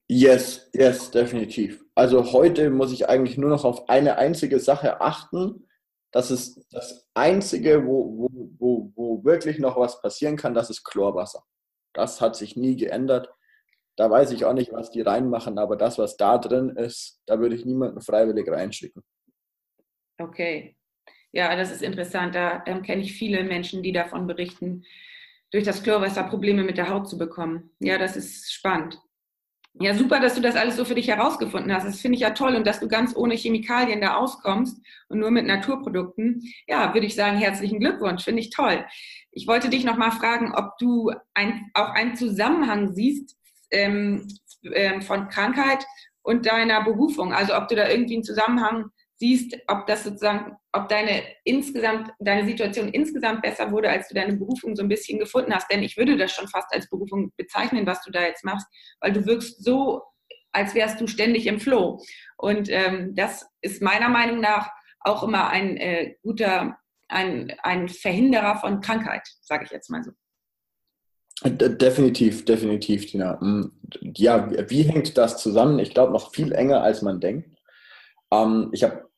[0.08, 1.84] Yes, yes, definitiv.
[1.96, 5.68] Also heute muss ich eigentlich nur noch auf eine einzige Sache achten.
[6.12, 10.86] Das ist das Einzige, wo, wo, wo, wo wirklich noch was passieren kann, das ist
[10.86, 11.44] Chlorwasser.
[11.94, 13.30] Das hat sich nie geändert.
[13.96, 17.40] Da weiß ich auch nicht, was die reinmachen, aber das, was da drin ist, da
[17.40, 19.04] würde ich niemanden freiwillig reinschicken.
[20.18, 20.76] Okay.
[21.32, 22.36] Ja, das ist interessant.
[22.36, 24.84] Da ähm, kenne ich viele Menschen, die davon berichten,
[25.52, 27.72] durch das Chlorwasser Probleme mit der Haut zu bekommen.
[27.80, 29.00] Ja, das ist spannend.
[29.80, 31.86] Ja, super, dass du das alles so für dich herausgefunden hast.
[31.86, 34.80] Das finde ich ja toll und dass du ganz ohne Chemikalien da auskommst
[35.10, 36.44] und nur mit Naturprodukten.
[36.68, 38.86] Ja, würde ich sagen, herzlichen Glückwunsch, finde ich toll.
[39.32, 43.36] Ich wollte dich noch mal fragen, ob du ein, auch einen Zusammenhang siehst
[43.74, 44.28] ähm,
[44.74, 45.86] ähm, von Krankheit
[46.22, 47.34] und deiner Berufung.
[47.34, 52.46] Also ob du da irgendwie einen Zusammenhang siehst, ob das sozusagen, ob deine insgesamt, deine
[52.46, 55.72] Situation insgesamt besser wurde, als du deine Berufung so ein bisschen gefunden hast.
[55.72, 58.68] Denn ich würde das schon fast als Berufung bezeichnen, was du da jetzt machst,
[59.00, 60.02] weil du wirkst so,
[60.52, 62.02] als wärst du ständig im Flow.
[62.38, 68.58] Und ähm, das ist meiner Meinung nach auch immer ein äh, guter, ein, ein Verhinderer
[68.58, 70.12] von Krankheit, sage ich jetzt mal so.
[71.46, 73.38] Definitiv, definitiv, Tina.
[73.42, 73.72] Mm,
[74.16, 75.80] ja, wie hängt das zusammen?
[75.80, 77.50] Ich glaube noch viel enger, als man denkt.
[78.32, 79.10] Ähm, ich habe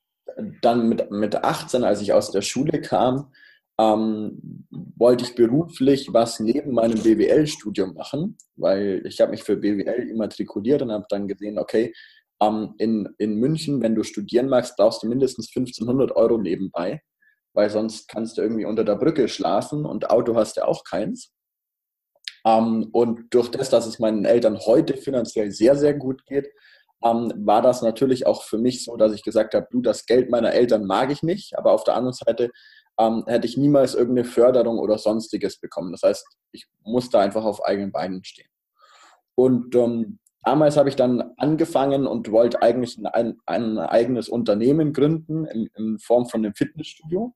[0.60, 3.32] dann mit, mit 18, als ich aus der Schule kam,
[3.78, 10.08] ähm, wollte ich beruflich was neben meinem BWL-Studium machen, weil ich habe mich für BWL
[10.08, 11.92] immatrikuliert und habe dann gesehen, okay,
[12.40, 17.02] ähm, in, in München, wenn du studieren magst, brauchst du mindestens 1500 Euro nebenbei,
[17.54, 21.32] weil sonst kannst du irgendwie unter der Brücke schlafen und Auto hast du auch keins.
[22.46, 26.48] Ähm, und durch das, dass es meinen Eltern heute finanziell sehr, sehr gut geht,
[27.04, 30.30] ähm, war das natürlich auch für mich so, dass ich gesagt habe, du, das Geld
[30.30, 32.50] meiner Eltern mag ich nicht, aber auf der anderen Seite
[32.98, 35.92] ähm, hätte ich niemals irgendeine Förderung oder sonstiges bekommen.
[35.92, 38.48] Das heißt, ich musste einfach auf eigenen Beinen stehen.
[39.34, 45.44] Und ähm, damals habe ich dann angefangen und wollte eigentlich ein, ein eigenes Unternehmen gründen
[45.46, 47.34] in, in Form von einem Fitnessstudio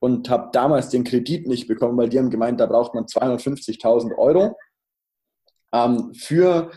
[0.00, 4.16] und habe damals den Kredit nicht bekommen, weil die haben gemeint, da braucht man 250.000
[4.16, 4.56] Euro
[5.72, 6.70] ähm, für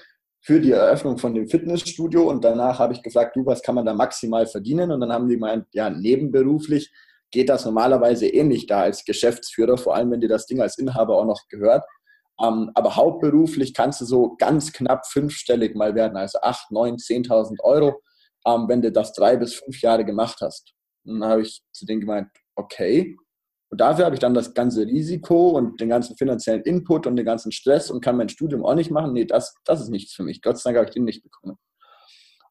[0.46, 3.86] für die Eröffnung von dem Fitnessstudio und danach habe ich gefragt, du, was kann man
[3.86, 4.92] da maximal verdienen?
[4.92, 6.92] Und dann haben die gemeint, ja, nebenberuflich
[7.32, 11.18] geht das normalerweise ähnlich da als Geschäftsführer, vor allem wenn dir das Ding als Inhaber
[11.18, 11.86] auch noch gehört.
[12.42, 17.62] Ähm, aber hauptberuflich kannst du so ganz knapp fünfstellig mal werden, also 8, 9, 10.000
[17.62, 18.02] Euro,
[18.46, 20.74] ähm, wenn du das drei bis fünf Jahre gemacht hast.
[21.06, 23.16] Und dann habe ich zu denen gemeint, okay,
[23.74, 27.26] und dafür habe ich dann das ganze Risiko und den ganzen finanziellen Input und den
[27.26, 29.14] ganzen Stress und kann mein Studium auch nicht machen.
[29.14, 30.44] Nee, das, das ist nichts für mich.
[30.44, 31.58] Gott sei Dank habe ich den nicht bekommen.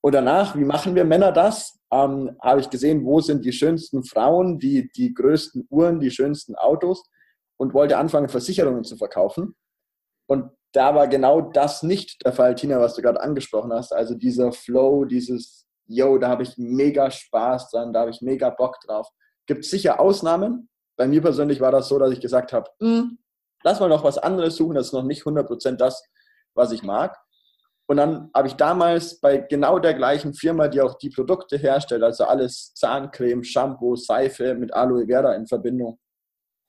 [0.01, 1.79] Und danach, wie machen wir Männer das?
[1.93, 6.57] Ähm, habe ich gesehen, wo sind die schönsten Frauen, die, die größten Uhren, die schönsten
[6.57, 7.05] Autos
[7.57, 9.55] und wollte anfangen, Versicherungen zu verkaufen.
[10.27, 13.93] Und da war genau das nicht der Fall, Tina, was du gerade angesprochen hast.
[13.93, 18.51] Also dieser Flow, dieses, yo, da habe ich mega Spaß dran, da habe ich mega
[18.51, 19.09] Bock drauf.
[19.46, 23.18] Gibt sicher Ausnahmen, bei mir persönlich war das so, dass ich gesagt habe, hm,
[23.64, 26.02] lass mal noch was anderes suchen, das ist noch nicht 100% das,
[26.55, 27.16] was ich mag.
[27.87, 32.02] Und dann habe ich damals bei genau der gleichen Firma, die auch die Produkte herstellt,
[32.02, 35.98] also alles Zahncreme, Shampoo, Seife mit Aloe Vera in Verbindung,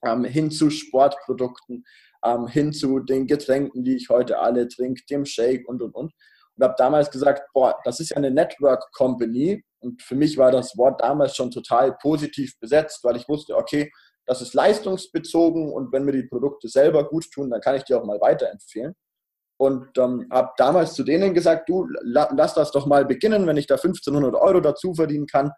[0.03, 1.86] ähm, hin zu Sportprodukten,
[2.25, 6.13] ähm, hin zu den Getränken, die ich heute alle trinke, dem Shake und und und.
[6.55, 9.63] Und habe damals gesagt, boah, das ist ja eine Network Company.
[9.79, 13.91] Und für mich war das Wort damals schon total positiv besetzt, weil ich wusste, okay,
[14.25, 17.93] das ist leistungsbezogen und wenn mir die Produkte selber gut tun, dann kann ich die
[17.93, 18.95] auch mal weiterempfehlen.
[19.59, 23.67] Und ähm, habe damals zu denen gesagt, du, lass das doch mal beginnen, wenn ich
[23.67, 25.51] da 1500 Euro dazu verdienen kann,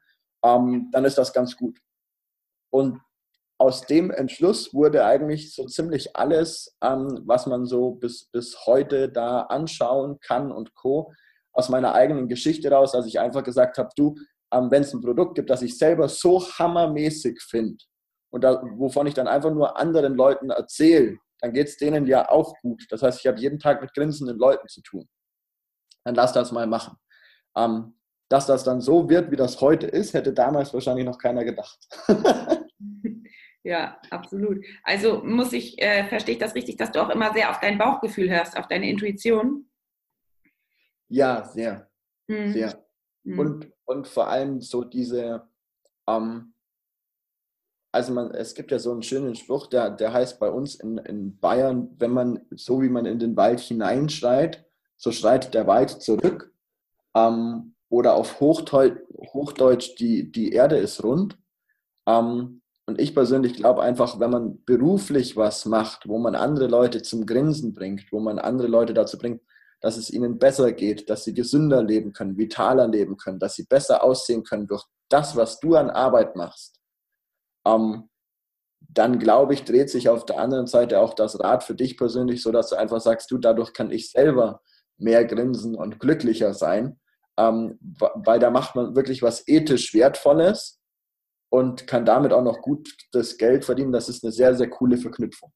[0.43, 1.79] ähm, dann ist das ganz gut.
[2.71, 2.99] Und
[3.57, 9.09] aus dem Entschluss wurde eigentlich so ziemlich alles, ähm, was man so bis, bis heute
[9.09, 11.13] da anschauen kann und co.
[11.53, 14.15] aus meiner eigenen Geschichte raus, als ich einfach gesagt habe, du,
[14.51, 17.77] ähm, wenn es ein Produkt gibt, das ich selber so hammermäßig finde
[18.31, 22.29] und da, wovon ich dann einfach nur anderen Leuten erzähle, dann geht es denen ja
[22.29, 22.85] auch gut.
[22.89, 25.07] Das heißt, ich habe jeden Tag mit grinsenden Leuten zu tun.
[26.03, 26.97] Dann lass das mal machen.
[27.55, 27.97] Ähm,
[28.29, 31.77] dass das dann so wird, wie das heute ist, hätte damals wahrscheinlich noch keiner gedacht.
[33.65, 34.63] Ja, absolut.
[34.83, 37.79] Also muss ich, äh, verstehe ich das richtig, dass du auch immer sehr auf dein
[37.79, 39.67] Bauchgefühl hörst, auf deine Intuition?
[41.07, 41.89] Ja, sehr.
[42.27, 42.53] Mhm.
[42.53, 42.85] Sehr.
[43.23, 43.39] Mhm.
[43.39, 45.49] Und, und vor allem so diese,
[46.07, 46.53] ähm,
[47.91, 50.99] also man, es gibt ja so einen schönen Spruch, der, der heißt bei uns in,
[50.99, 54.63] in Bayern, wenn man, so wie man in den Wald hineinschreit,
[54.95, 56.53] so schreit der Wald zurück.
[57.15, 58.99] Ähm, oder auf Hochdeutsch,
[59.33, 61.39] Hochdeutsch die, die Erde ist rund.
[62.05, 67.01] Ähm, und ich persönlich glaube einfach, wenn man beruflich was macht, wo man andere Leute
[67.01, 69.41] zum Grinsen bringt, wo man andere Leute dazu bringt,
[69.81, 73.65] dass es ihnen besser geht, dass sie gesünder leben können, vitaler leben können, dass sie
[73.65, 76.79] besser aussehen können durch das, was du an Arbeit machst,
[77.65, 78.09] ähm,
[78.79, 82.41] dann glaube ich, dreht sich auf der anderen Seite auch das Rad für dich persönlich,
[82.41, 84.61] so dass du einfach sagst, du, dadurch kann ich selber
[84.97, 86.99] mehr grinsen und glücklicher sein,
[87.37, 90.79] ähm, weil da macht man wirklich was ethisch Wertvolles
[91.55, 93.91] und kann damit auch noch gut das Geld verdienen.
[93.91, 95.51] Das ist eine sehr, sehr coole Verknüpfung.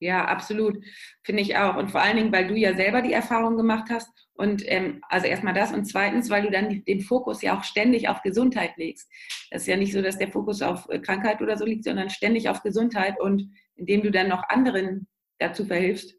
[0.00, 0.84] Ja, absolut.
[1.22, 1.76] Finde ich auch.
[1.76, 4.08] Und vor allen Dingen, weil du ja selber die Erfahrung gemacht hast.
[4.34, 5.72] Und ähm, also erstmal das.
[5.72, 9.10] Und zweitens, weil du dann den Fokus ja auch ständig auf Gesundheit legst.
[9.50, 12.10] Das ist ja nicht so, dass der Fokus auf äh, Krankheit oder so liegt, sondern
[12.10, 13.20] ständig auf Gesundheit.
[13.20, 15.06] Und indem du dann noch anderen
[15.38, 16.14] dazu verhilfst,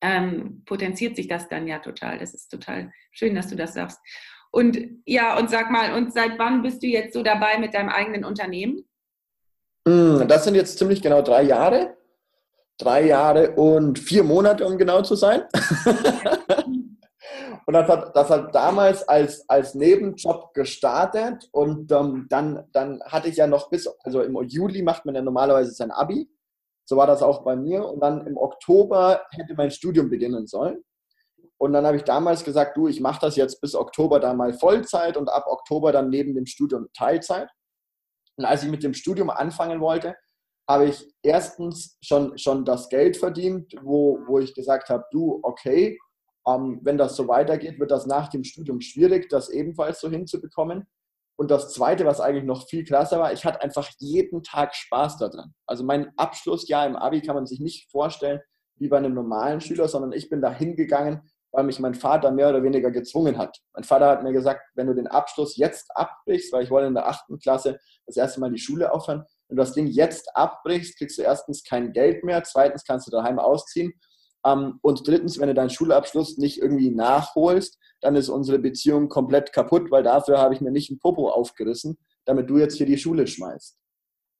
[0.00, 2.18] ähm, potenziert sich das dann ja total.
[2.18, 4.00] Das ist total schön, dass du das sagst.
[4.56, 7.90] Und ja, und sag mal, und seit wann bist du jetzt so dabei mit deinem
[7.90, 8.88] eigenen Unternehmen?
[9.86, 11.98] Hm, das sind jetzt ziemlich genau drei Jahre.
[12.78, 15.42] Drei Jahre und vier Monate, um genau zu sein.
[17.66, 23.28] und das hat, das hat damals als, als Nebenjob gestartet und ähm, dann, dann hatte
[23.28, 26.30] ich ja noch bis, also im Juli macht man ja normalerweise sein Abi.
[26.86, 27.86] So war das auch bei mir.
[27.86, 30.82] Und dann im Oktober hätte mein Studium beginnen sollen.
[31.58, 34.52] Und dann habe ich damals gesagt, du, ich mache das jetzt bis Oktober dann mal
[34.52, 37.48] Vollzeit und ab Oktober dann neben dem Studium Teilzeit.
[38.36, 40.14] Und als ich mit dem Studium anfangen wollte,
[40.68, 45.98] habe ich erstens schon, schon das Geld verdient, wo, wo ich gesagt habe, du, okay,
[46.46, 50.86] ähm, wenn das so weitergeht, wird das nach dem Studium schwierig, das ebenfalls so hinzubekommen.
[51.38, 55.18] Und das Zweite, was eigentlich noch viel krasser war, ich hatte einfach jeden Tag Spaß
[55.18, 55.54] daran.
[55.66, 58.40] Also mein Abschlussjahr im Abi kann man sich nicht vorstellen
[58.78, 61.22] wie bei einem normalen Schüler, sondern ich bin da hingegangen
[61.56, 63.56] weil mich mein Vater mehr oder weniger gezwungen hat.
[63.72, 66.94] Mein Vater hat mir gesagt, wenn du den Abschluss jetzt abbrichst, weil ich wollte in
[66.94, 70.98] der achten Klasse das erste Mal die Schule aufhören, wenn du das Ding jetzt abbrichst,
[70.98, 73.94] kriegst du erstens kein Geld mehr, zweitens kannst du daheim ausziehen
[74.44, 79.54] ähm, und drittens, wenn du deinen Schulabschluss nicht irgendwie nachholst, dann ist unsere Beziehung komplett
[79.54, 82.98] kaputt, weil dafür habe ich mir nicht ein Popo aufgerissen, damit du jetzt hier die
[82.98, 83.78] Schule schmeißt.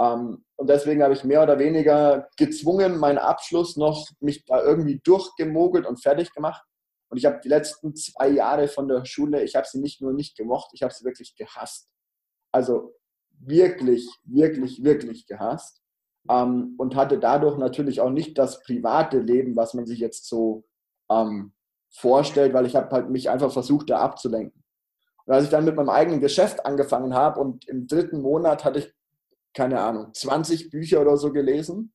[0.02, 5.00] Ähm, und deswegen habe ich mehr oder weniger gezwungen, meinen Abschluss noch mich da irgendwie
[5.02, 6.62] durchgemogelt und fertig gemacht.
[7.08, 10.12] Und ich habe die letzten zwei Jahre von der Schule, ich habe sie nicht nur
[10.12, 11.88] nicht gemocht, ich habe sie wirklich gehasst.
[12.52, 12.94] Also
[13.38, 15.82] wirklich, wirklich, wirklich gehasst.
[16.28, 20.64] Ähm, und hatte dadurch natürlich auch nicht das private Leben, was man sich jetzt so
[21.10, 21.52] ähm,
[21.90, 24.64] vorstellt, weil ich habe halt mich einfach versucht, da abzulenken.
[25.24, 28.80] Und als ich dann mit meinem eigenen Geschäft angefangen habe und im dritten Monat hatte
[28.80, 28.92] ich,
[29.54, 31.92] keine Ahnung, 20 Bücher oder so gelesen,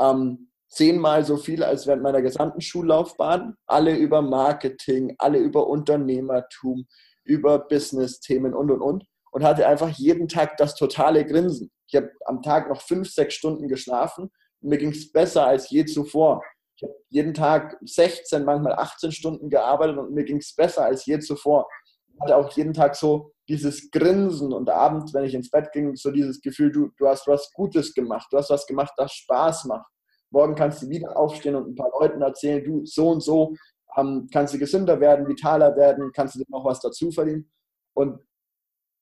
[0.00, 3.56] ähm, zehnmal so viel als während meiner gesamten Schullaufbahn.
[3.66, 6.86] Alle über Marketing, alle über Unternehmertum,
[7.24, 9.04] über Business-Themen und, und, und.
[9.30, 11.70] Und hatte einfach jeden Tag das totale Grinsen.
[11.88, 15.70] Ich habe am Tag noch fünf, sechs Stunden geschlafen und mir ging es besser als
[15.70, 16.42] je zuvor.
[16.76, 21.06] Ich habe jeden Tag 16, manchmal 18 Stunden gearbeitet und mir ging es besser als
[21.06, 21.66] je zuvor.
[22.12, 25.94] Ich hatte auch jeden Tag so dieses Grinsen und abends, wenn ich ins Bett ging,
[25.96, 29.64] so dieses Gefühl, du, du hast was Gutes gemacht, du hast was gemacht, das Spaß
[29.64, 29.86] macht.
[30.34, 33.54] Morgen kannst du wieder aufstehen und ein paar Leuten erzählen, du, so und so
[33.96, 37.50] ähm, kannst du gesünder werden, vitaler werden, kannst du noch was dazu verdienen.
[37.94, 38.20] Und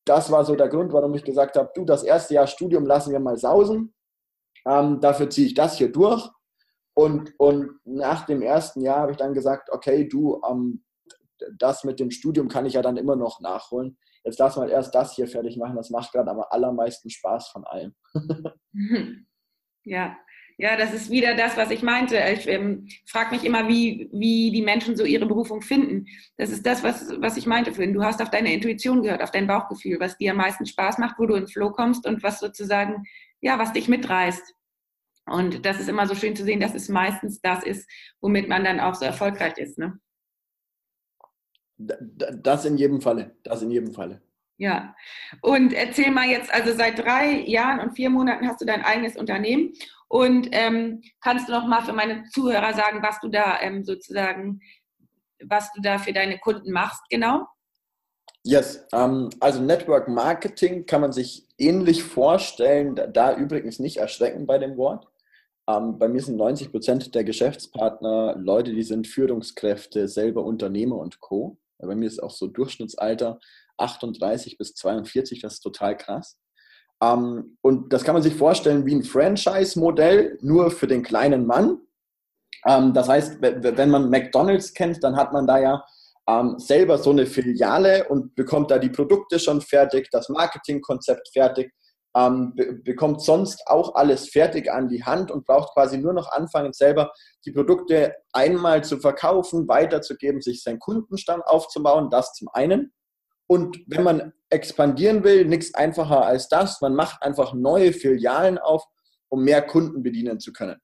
[0.05, 3.13] das war so der Grund, warum ich gesagt habe, du, das erste Jahr Studium lassen
[3.13, 3.95] wir mal sausen.
[4.67, 6.29] Ähm, dafür ziehe ich das hier durch.
[6.95, 10.85] Und, und nach dem ersten Jahr habe ich dann gesagt, okay, du, ähm,
[11.59, 13.97] das mit dem Studium kann ich ja dann immer noch nachholen.
[14.23, 15.77] Jetzt lass mal erst das hier fertig machen.
[15.77, 17.95] Das macht gerade am allermeisten Spaß von allem.
[19.85, 20.15] ja,
[20.59, 22.17] Ja, das ist wieder das, was ich meinte.
[22.33, 26.07] Ich ähm, frage mich immer, wie, wie die Menschen so ihre Berufung finden.
[26.37, 27.95] Das ist das, was, was ich meinte vorhin.
[27.95, 31.19] Du hast auf deine Intuition gehört, auf dein Bauchgefühl, was dir am meisten Spaß macht,
[31.19, 33.05] wo du in Flow kommst und was sozusagen,
[33.41, 34.55] ja, was dich mitreißt.
[35.27, 37.89] Und das ist immer so schön zu sehen, dass es meistens das ist,
[38.21, 39.79] womit man dann auch so erfolgreich ist.
[39.79, 39.99] Ne?
[41.79, 43.37] Das in jedem Falle.
[43.43, 44.21] Das in jedem Falle.
[44.59, 44.95] Ja.
[45.41, 49.17] Und erzähl mal jetzt, also seit drei Jahren und vier Monaten hast du dein eigenes
[49.17, 49.73] Unternehmen.
[50.13, 54.61] Und ähm, kannst du noch mal für meine Zuhörer sagen, was du da ähm, sozusagen,
[55.43, 57.47] was du da für deine Kunden machst, genau?
[58.45, 64.47] Yes, um, ähm, also Network Marketing kann man sich ähnlich vorstellen, da übrigens nicht erschrecken
[64.47, 65.07] bei dem Wort.
[65.65, 70.97] Um, ähm, bei mir sind 90 Prozent der Geschäftspartner Leute, die sind Führungskräfte, selber Unternehmer
[70.97, 71.57] und Co.
[71.79, 73.41] Bei mir ist auch so Durchschnittsalter
[73.79, 76.37] 38 bis 42, das ist total krass.
[77.03, 81.81] Ähm, und das kann man sich vorstellen wie ein Franchise-Modell, nur für den kleinen Mann.
[82.67, 85.85] Ähm, das heißt, wenn man McDonald's kennt, dann hat man da ja
[86.29, 91.73] ähm, selber so eine Filiale und bekommt da die Produkte schon fertig, das Marketingkonzept fertig,
[92.15, 96.31] ähm, be bekommt sonst auch alles fertig an die Hand und braucht quasi nur noch
[96.31, 97.11] anfangen, selber
[97.45, 102.93] die Produkte einmal zu verkaufen, weiterzugeben, sich seinen Kundenstamm aufzubauen, das zum einen.
[103.53, 106.81] Und wenn man expandieren will, nichts einfacher als das.
[106.81, 108.83] Man macht einfach neue Filialen auf,
[109.29, 110.81] um mehr Kunden bedienen zu können.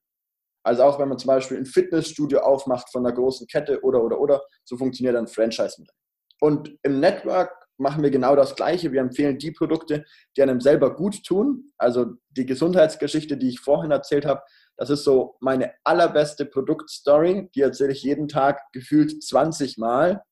[0.63, 4.21] Also auch wenn man zum Beispiel ein Fitnessstudio aufmacht von einer großen Kette oder oder
[4.21, 5.95] oder, so funktioniert ein Franchise-Modell.
[6.41, 8.93] Und im Network machen wir genau das Gleiche.
[8.93, 10.05] Wir empfehlen die Produkte,
[10.37, 11.71] die einem selber gut tun.
[11.79, 14.43] Also die Gesundheitsgeschichte, die ich vorhin erzählt habe,
[14.77, 17.49] das ist so meine allerbeste Produktstory.
[17.55, 20.23] Die erzähle ich jeden Tag gefühlt 20 Mal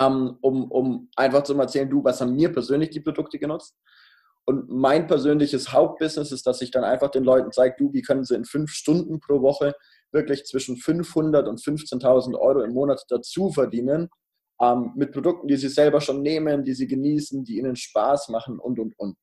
[0.00, 3.76] ähm, um, um einfach zu erzählen, du, was haben mir persönlich die Produkte genutzt?
[4.44, 8.24] Und mein persönliches Hauptbusiness ist, dass ich dann einfach den Leuten zeige, du, wie können
[8.24, 9.74] sie in fünf Stunden pro Woche
[10.12, 14.08] wirklich zwischen 500 und 15.000 Euro im Monat dazu verdienen,
[14.60, 18.58] ähm, mit Produkten, die sie selber schon nehmen, die sie genießen, die ihnen Spaß machen
[18.58, 19.18] und, und, und.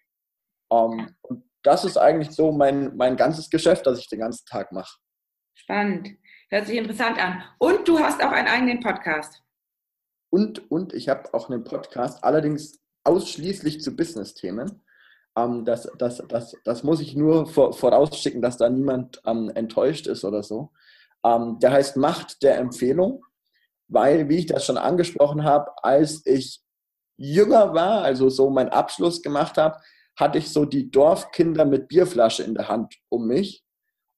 [0.71, 4.71] Ähm, und das ist eigentlich so mein, mein ganzes Geschäft, das ich den ganzen Tag
[4.71, 4.97] mache.
[5.55, 6.09] Spannend.
[6.49, 7.41] Hört sich interessant an.
[7.57, 9.41] Und du hast auch einen eigenen Podcast.
[10.33, 14.81] Und, und ich habe auch einen Podcast, allerdings ausschließlich zu Business-Themen.
[15.37, 20.07] Ähm, das, das, das, das muss ich nur vor, vorausschicken, dass da niemand ähm, enttäuscht
[20.07, 20.71] ist oder so.
[21.23, 23.23] Ähm, der heißt Macht der Empfehlung,
[23.87, 26.63] weil, wie ich das schon angesprochen habe, als ich
[27.15, 29.77] jünger war, also so meinen Abschluss gemacht habe,
[30.15, 33.63] hatte ich so die Dorfkinder mit Bierflasche in der Hand um mich.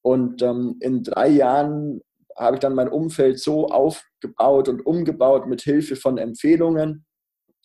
[0.01, 1.99] Und ähm, in drei Jahren
[2.37, 7.05] habe ich dann mein Umfeld so aufgebaut und umgebaut mit Hilfe von Empfehlungen,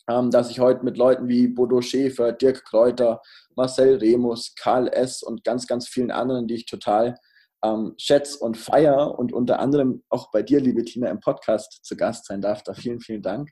[0.09, 3.21] ähm, dass ich heute mit Leuten wie Bodo Schäfer, Dirk Kräuter,
[3.55, 5.23] Marcel Remus, Karl S.
[5.23, 7.17] und ganz, ganz vielen anderen, die ich total
[7.63, 11.95] ähm, schätze und feier und unter anderem auch bei dir, liebe Tina, im Podcast zu
[11.95, 12.63] Gast sein darf.
[12.63, 13.49] Da vielen, vielen Dank.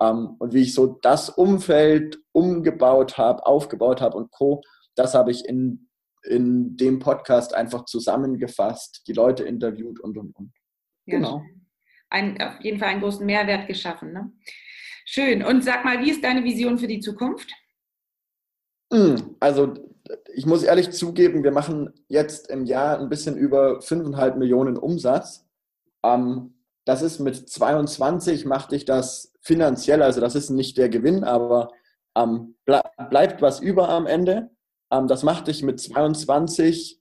[0.00, 4.60] Ähm, und wie ich so das Umfeld umgebaut habe, aufgebaut habe und Co.,
[4.94, 5.87] das habe ich in,
[6.24, 10.52] in dem Podcast einfach zusammengefasst, die Leute interviewt und, und, und.
[11.06, 11.42] Genau.
[12.10, 14.12] Ein, auf jeden Fall einen großen Mehrwert geschaffen.
[14.12, 14.32] Ne?
[15.04, 15.42] Schön.
[15.42, 17.52] Und sag mal, wie ist deine Vision für die Zukunft?
[18.92, 19.74] Hm, also
[20.34, 25.46] ich muss ehrlich zugeben, wir machen jetzt im Jahr ein bisschen über 5,5 Millionen Umsatz.
[26.02, 26.54] Ähm,
[26.84, 31.70] das ist mit 22 machte ich das finanziell, also das ist nicht der Gewinn, aber
[32.16, 34.50] ähm, bleibt was über am Ende.
[34.92, 37.00] Ähm, das machte ich mit 22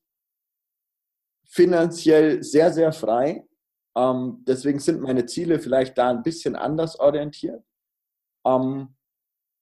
[1.46, 3.48] finanziell sehr, sehr frei.
[3.96, 7.64] Ähm, deswegen sind meine Ziele vielleicht da ein bisschen anders orientiert.
[8.46, 8.96] Ähm,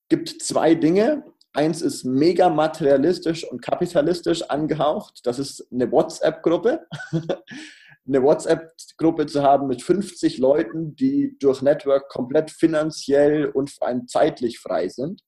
[0.10, 1.24] gibt zwei Dinge.
[1.54, 5.22] Eins ist mega materialistisch und kapitalistisch angehaucht.
[5.24, 6.86] Das ist eine WhatsApp-Gruppe.
[8.08, 14.08] eine WhatsApp-Gruppe zu haben mit 50 Leuten, die durch Network komplett finanziell und vor allem
[14.08, 15.22] zeitlich frei sind.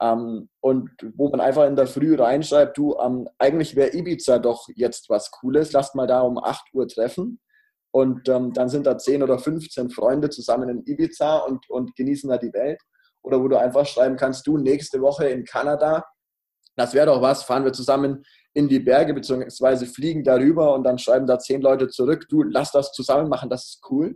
[0.00, 4.68] Ähm, und wo man einfach in der Früh reinschreibt, du, ähm, eigentlich wäre Ibiza doch
[4.74, 7.40] jetzt was Cooles, lasst mal da um 8 Uhr treffen.
[7.90, 12.28] Und ähm, dann sind da 10 oder 15 Freunde zusammen in Ibiza und, und genießen
[12.28, 12.80] da die Welt.
[13.22, 16.04] Oder wo du einfach schreiben kannst, du nächste Woche in Kanada,
[16.76, 18.24] das wäre doch was, fahren wir zusammen
[18.54, 22.70] in die Berge beziehungsweise fliegen darüber und dann schreiben da zehn Leute zurück, du lass
[22.70, 24.14] das zusammen machen, das ist cool.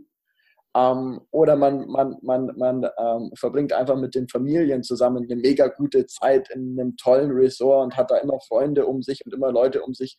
[0.75, 5.67] Ähm, oder man, man, man, man ähm, verbringt einfach mit den Familien zusammen eine mega
[5.67, 9.51] gute Zeit in einem tollen Resort und hat da immer Freunde um sich und immer
[9.51, 10.17] Leute um sich,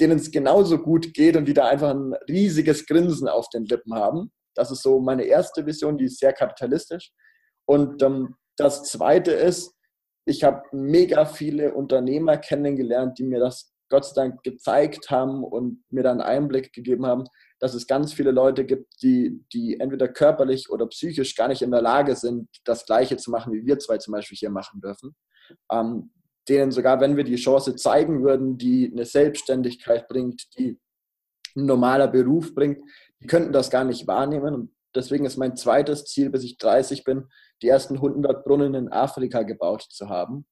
[0.00, 3.94] denen es genauso gut geht und die da einfach ein riesiges Grinsen auf den Lippen
[3.94, 4.32] haben.
[4.56, 7.12] Das ist so meine erste Vision, die ist sehr kapitalistisch.
[7.66, 9.74] Und ähm, das zweite ist,
[10.26, 15.84] ich habe mega viele Unternehmer kennengelernt, die mir das Gott sei Dank gezeigt haben und
[15.90, 17.24] mir dann Einblick gegeben haben,
[17.58, 21.70] dass es ganz viele Leute gibt, die, die entweder körperlich oder psychisch gar nicht in
[21.70, 25.14] der Lage sind, das Gleiche zu machen, wie wir zwei zum Beispiel hier machen dürfen.
[25.70, 26.10] Ähm,
[26.48, 30.78] denen sogar, wenn wir die Chance zeigen würden, die eine Selbstständigkeit bringt, die
[31.56, 32.78] ein normaler Beruf bringt,
[33.20, 34.54] die könnten das gar nicht wahrnehmen.
[34.54, 37.28] Und deswegen ist mein zweites Ziel, bis ich 30 bin,
[37.62, 40.46] die ersten 100 Brunnen in Afrika gebaut zu haben.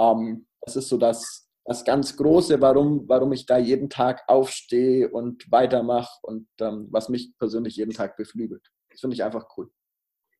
[0.00, 5.08] Ähm, das ist so das, das ganz Große, warum, warum ich da jeden Tag aufstehe
[5.10, 8.70] und weitermache und ähm, was mich persönlich jeden Tag beflügelt.
[8.90, 9.68] Das finde ich einfach cool.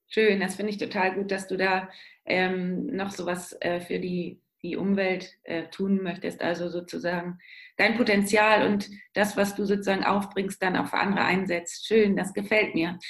[0.08, 1.90] Schön, das finde ich total gut, dass du da
[2.24, 6.40] ähm, noch sowas äh, für die, die Umwelt äh, tun möchtest.
[6.42, 7.40] Also sozusagen
[7.76, 11.88] dein Potenzial und das, was du sozusagen aufbringst, dann auch für andere einsetzt.
[11.88, 13.00] Schön, das gefällt mir.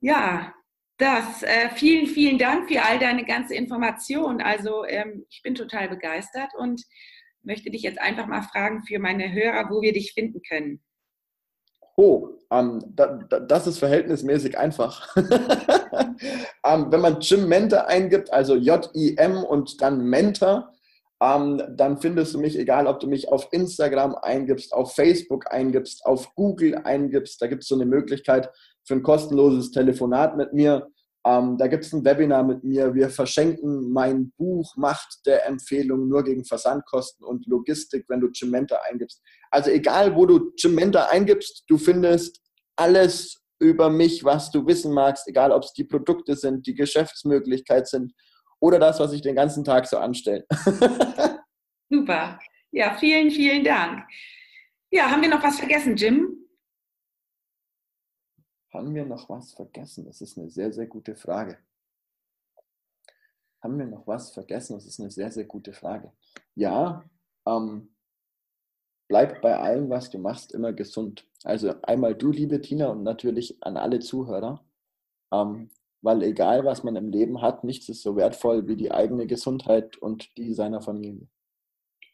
[0.00, 0.52] Ja,
[0.98, 4.40] das, äh, vielen, vielen Dank für all deine ganze Information.
[4.40, 6.82] Also ähm, ich bin total begeistert und
[7.46, 10.82] möchte dich jetzt einfach mal fragen für meine Hörer, wo wir dich finden können.
[11.96, 15.16] Oh, ähm, da, da, das ist verhältnismäßig einfach.
[15.16, 20.74] ähm, wenn man Jim Mentor eingibt, also J-I-M und dann Mentor,
[21.22, 26.04] ähm, dann findest du mich, egal ob du mich auf Instagram eingibst, auf Facebook eingibst,
[26.04, 28.50] auf Google eingibst, da gibt es so eine Möglichkeit
[28.84, 30.88] für ein kostenloses Telefonat mit mir.
[31.26, 32.94] Ähm, da gibt es ein Webinar mit mir.
[32.94, 38.78] Wir verschenken mein Buch Macht der Empfehlung nur gegen Versandkosten und Logistik, wenn du Cimenta
[38.88, 39.20] eingibst.
[39.50, 42.40] Also egal, wo du Cimenta eingibst, du findest
[42.76, 47.88] alles über mich, was du wissen magst, egal ob es die Produkte sind, die Geschäftsmöglichkeit
[47.88, 48.12] sind
[48.60, 50.46] oder das, was ich den ganzen Tag so anstelle.
[51.90, 52.38] Super.
[52.70, 54.04] Ja, vielen, vielen Dank.
[54.90, 56.35] Ja, haben wir noch was vergessen, Jim?
[58.72, 60.04] Haben wir noch was vergessen?
[60.04, 61.58] Das ist eine sehr, sehr gute Frage.
[63.62, 64.74] Haben wir noch was vergessen?
[64.74, 66.12] Das ist eine sehr, sehr gute Frage.
[66.54, 67.04] Ja,
[67.46, 67.94] ähm,
[69.08, 71.26] bleib bei allem, was du machst, immer gesund.
[71.44, 74.64] Also einmal du, liebe Tina, und natürlich an alle Zuhörer.
[75.32, 75.70] Ähm,
[76.02, 79.96] weil egal, was man im Leben hat, nichts ist so wertvoll wie die eigene Gesundheit
[79.96, 81.26] und die seiner Familie.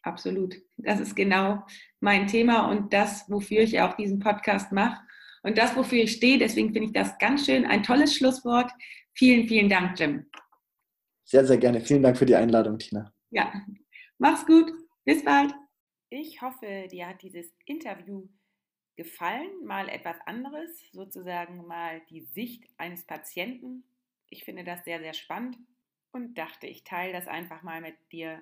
[0.01, 0.55] Absolut.
[0.77, 1.63] Das ist genau
[1.99, 5.01] mein Thema und das, wofür ich auch diesen Podcast mache
[5.43, 6.37] und das, wofür ich stehe.
[6.37, 7.65] Deswegen finde ich das ganz schön.
[7.65, 8.71] Ein tolles Schlusswort.
[9.13, 10.25] Vielen, vielen Dank, Jim.
[11.25, 11.81] Sehr, sehr gerne.
[11.81, 13.13] Vielen Dank für die Einladung, Tina.
[13.29, 13.53] Ja,
[14.17, 14.71] mach's gut.
[15.05, 15.53] Bis bald.
[16.09, 18.27] Ich hoffe, dir hat dieses Interview
[18.95, 23.83] gefallen, mal etwas anderes, sozusagen mal die Sicht eines Patienten.
[24.29, 25.57] Ich finde das sehr, sehr spannend
[26.11, 28.41] und dachte, ich teile das einfach mal mit dir.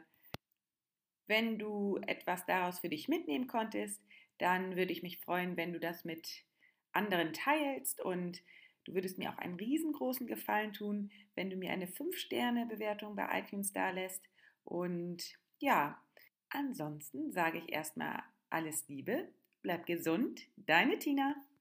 [1.27, 4.01] Wenn du etwas daraus für dich mitnehmen konntest,
[4.37, 6.43] dann würde ich mich freuen, wenn du das mit
[6.93, 8.41] anderen teilst und
[8.85, 13.73] du würdest mir auch einen riesengroßen Gefallen tun, wenn du mir eine 5-Sterne-Bewertung bei iTunes
[13.73, 14.23] da lässt.
[14.63, 16.01] Und ja,
[16.49, 19.29] ansonsten sage ich erstmal alles Liebe
[19.61, 21.35] Bleib gesund, deine Tina.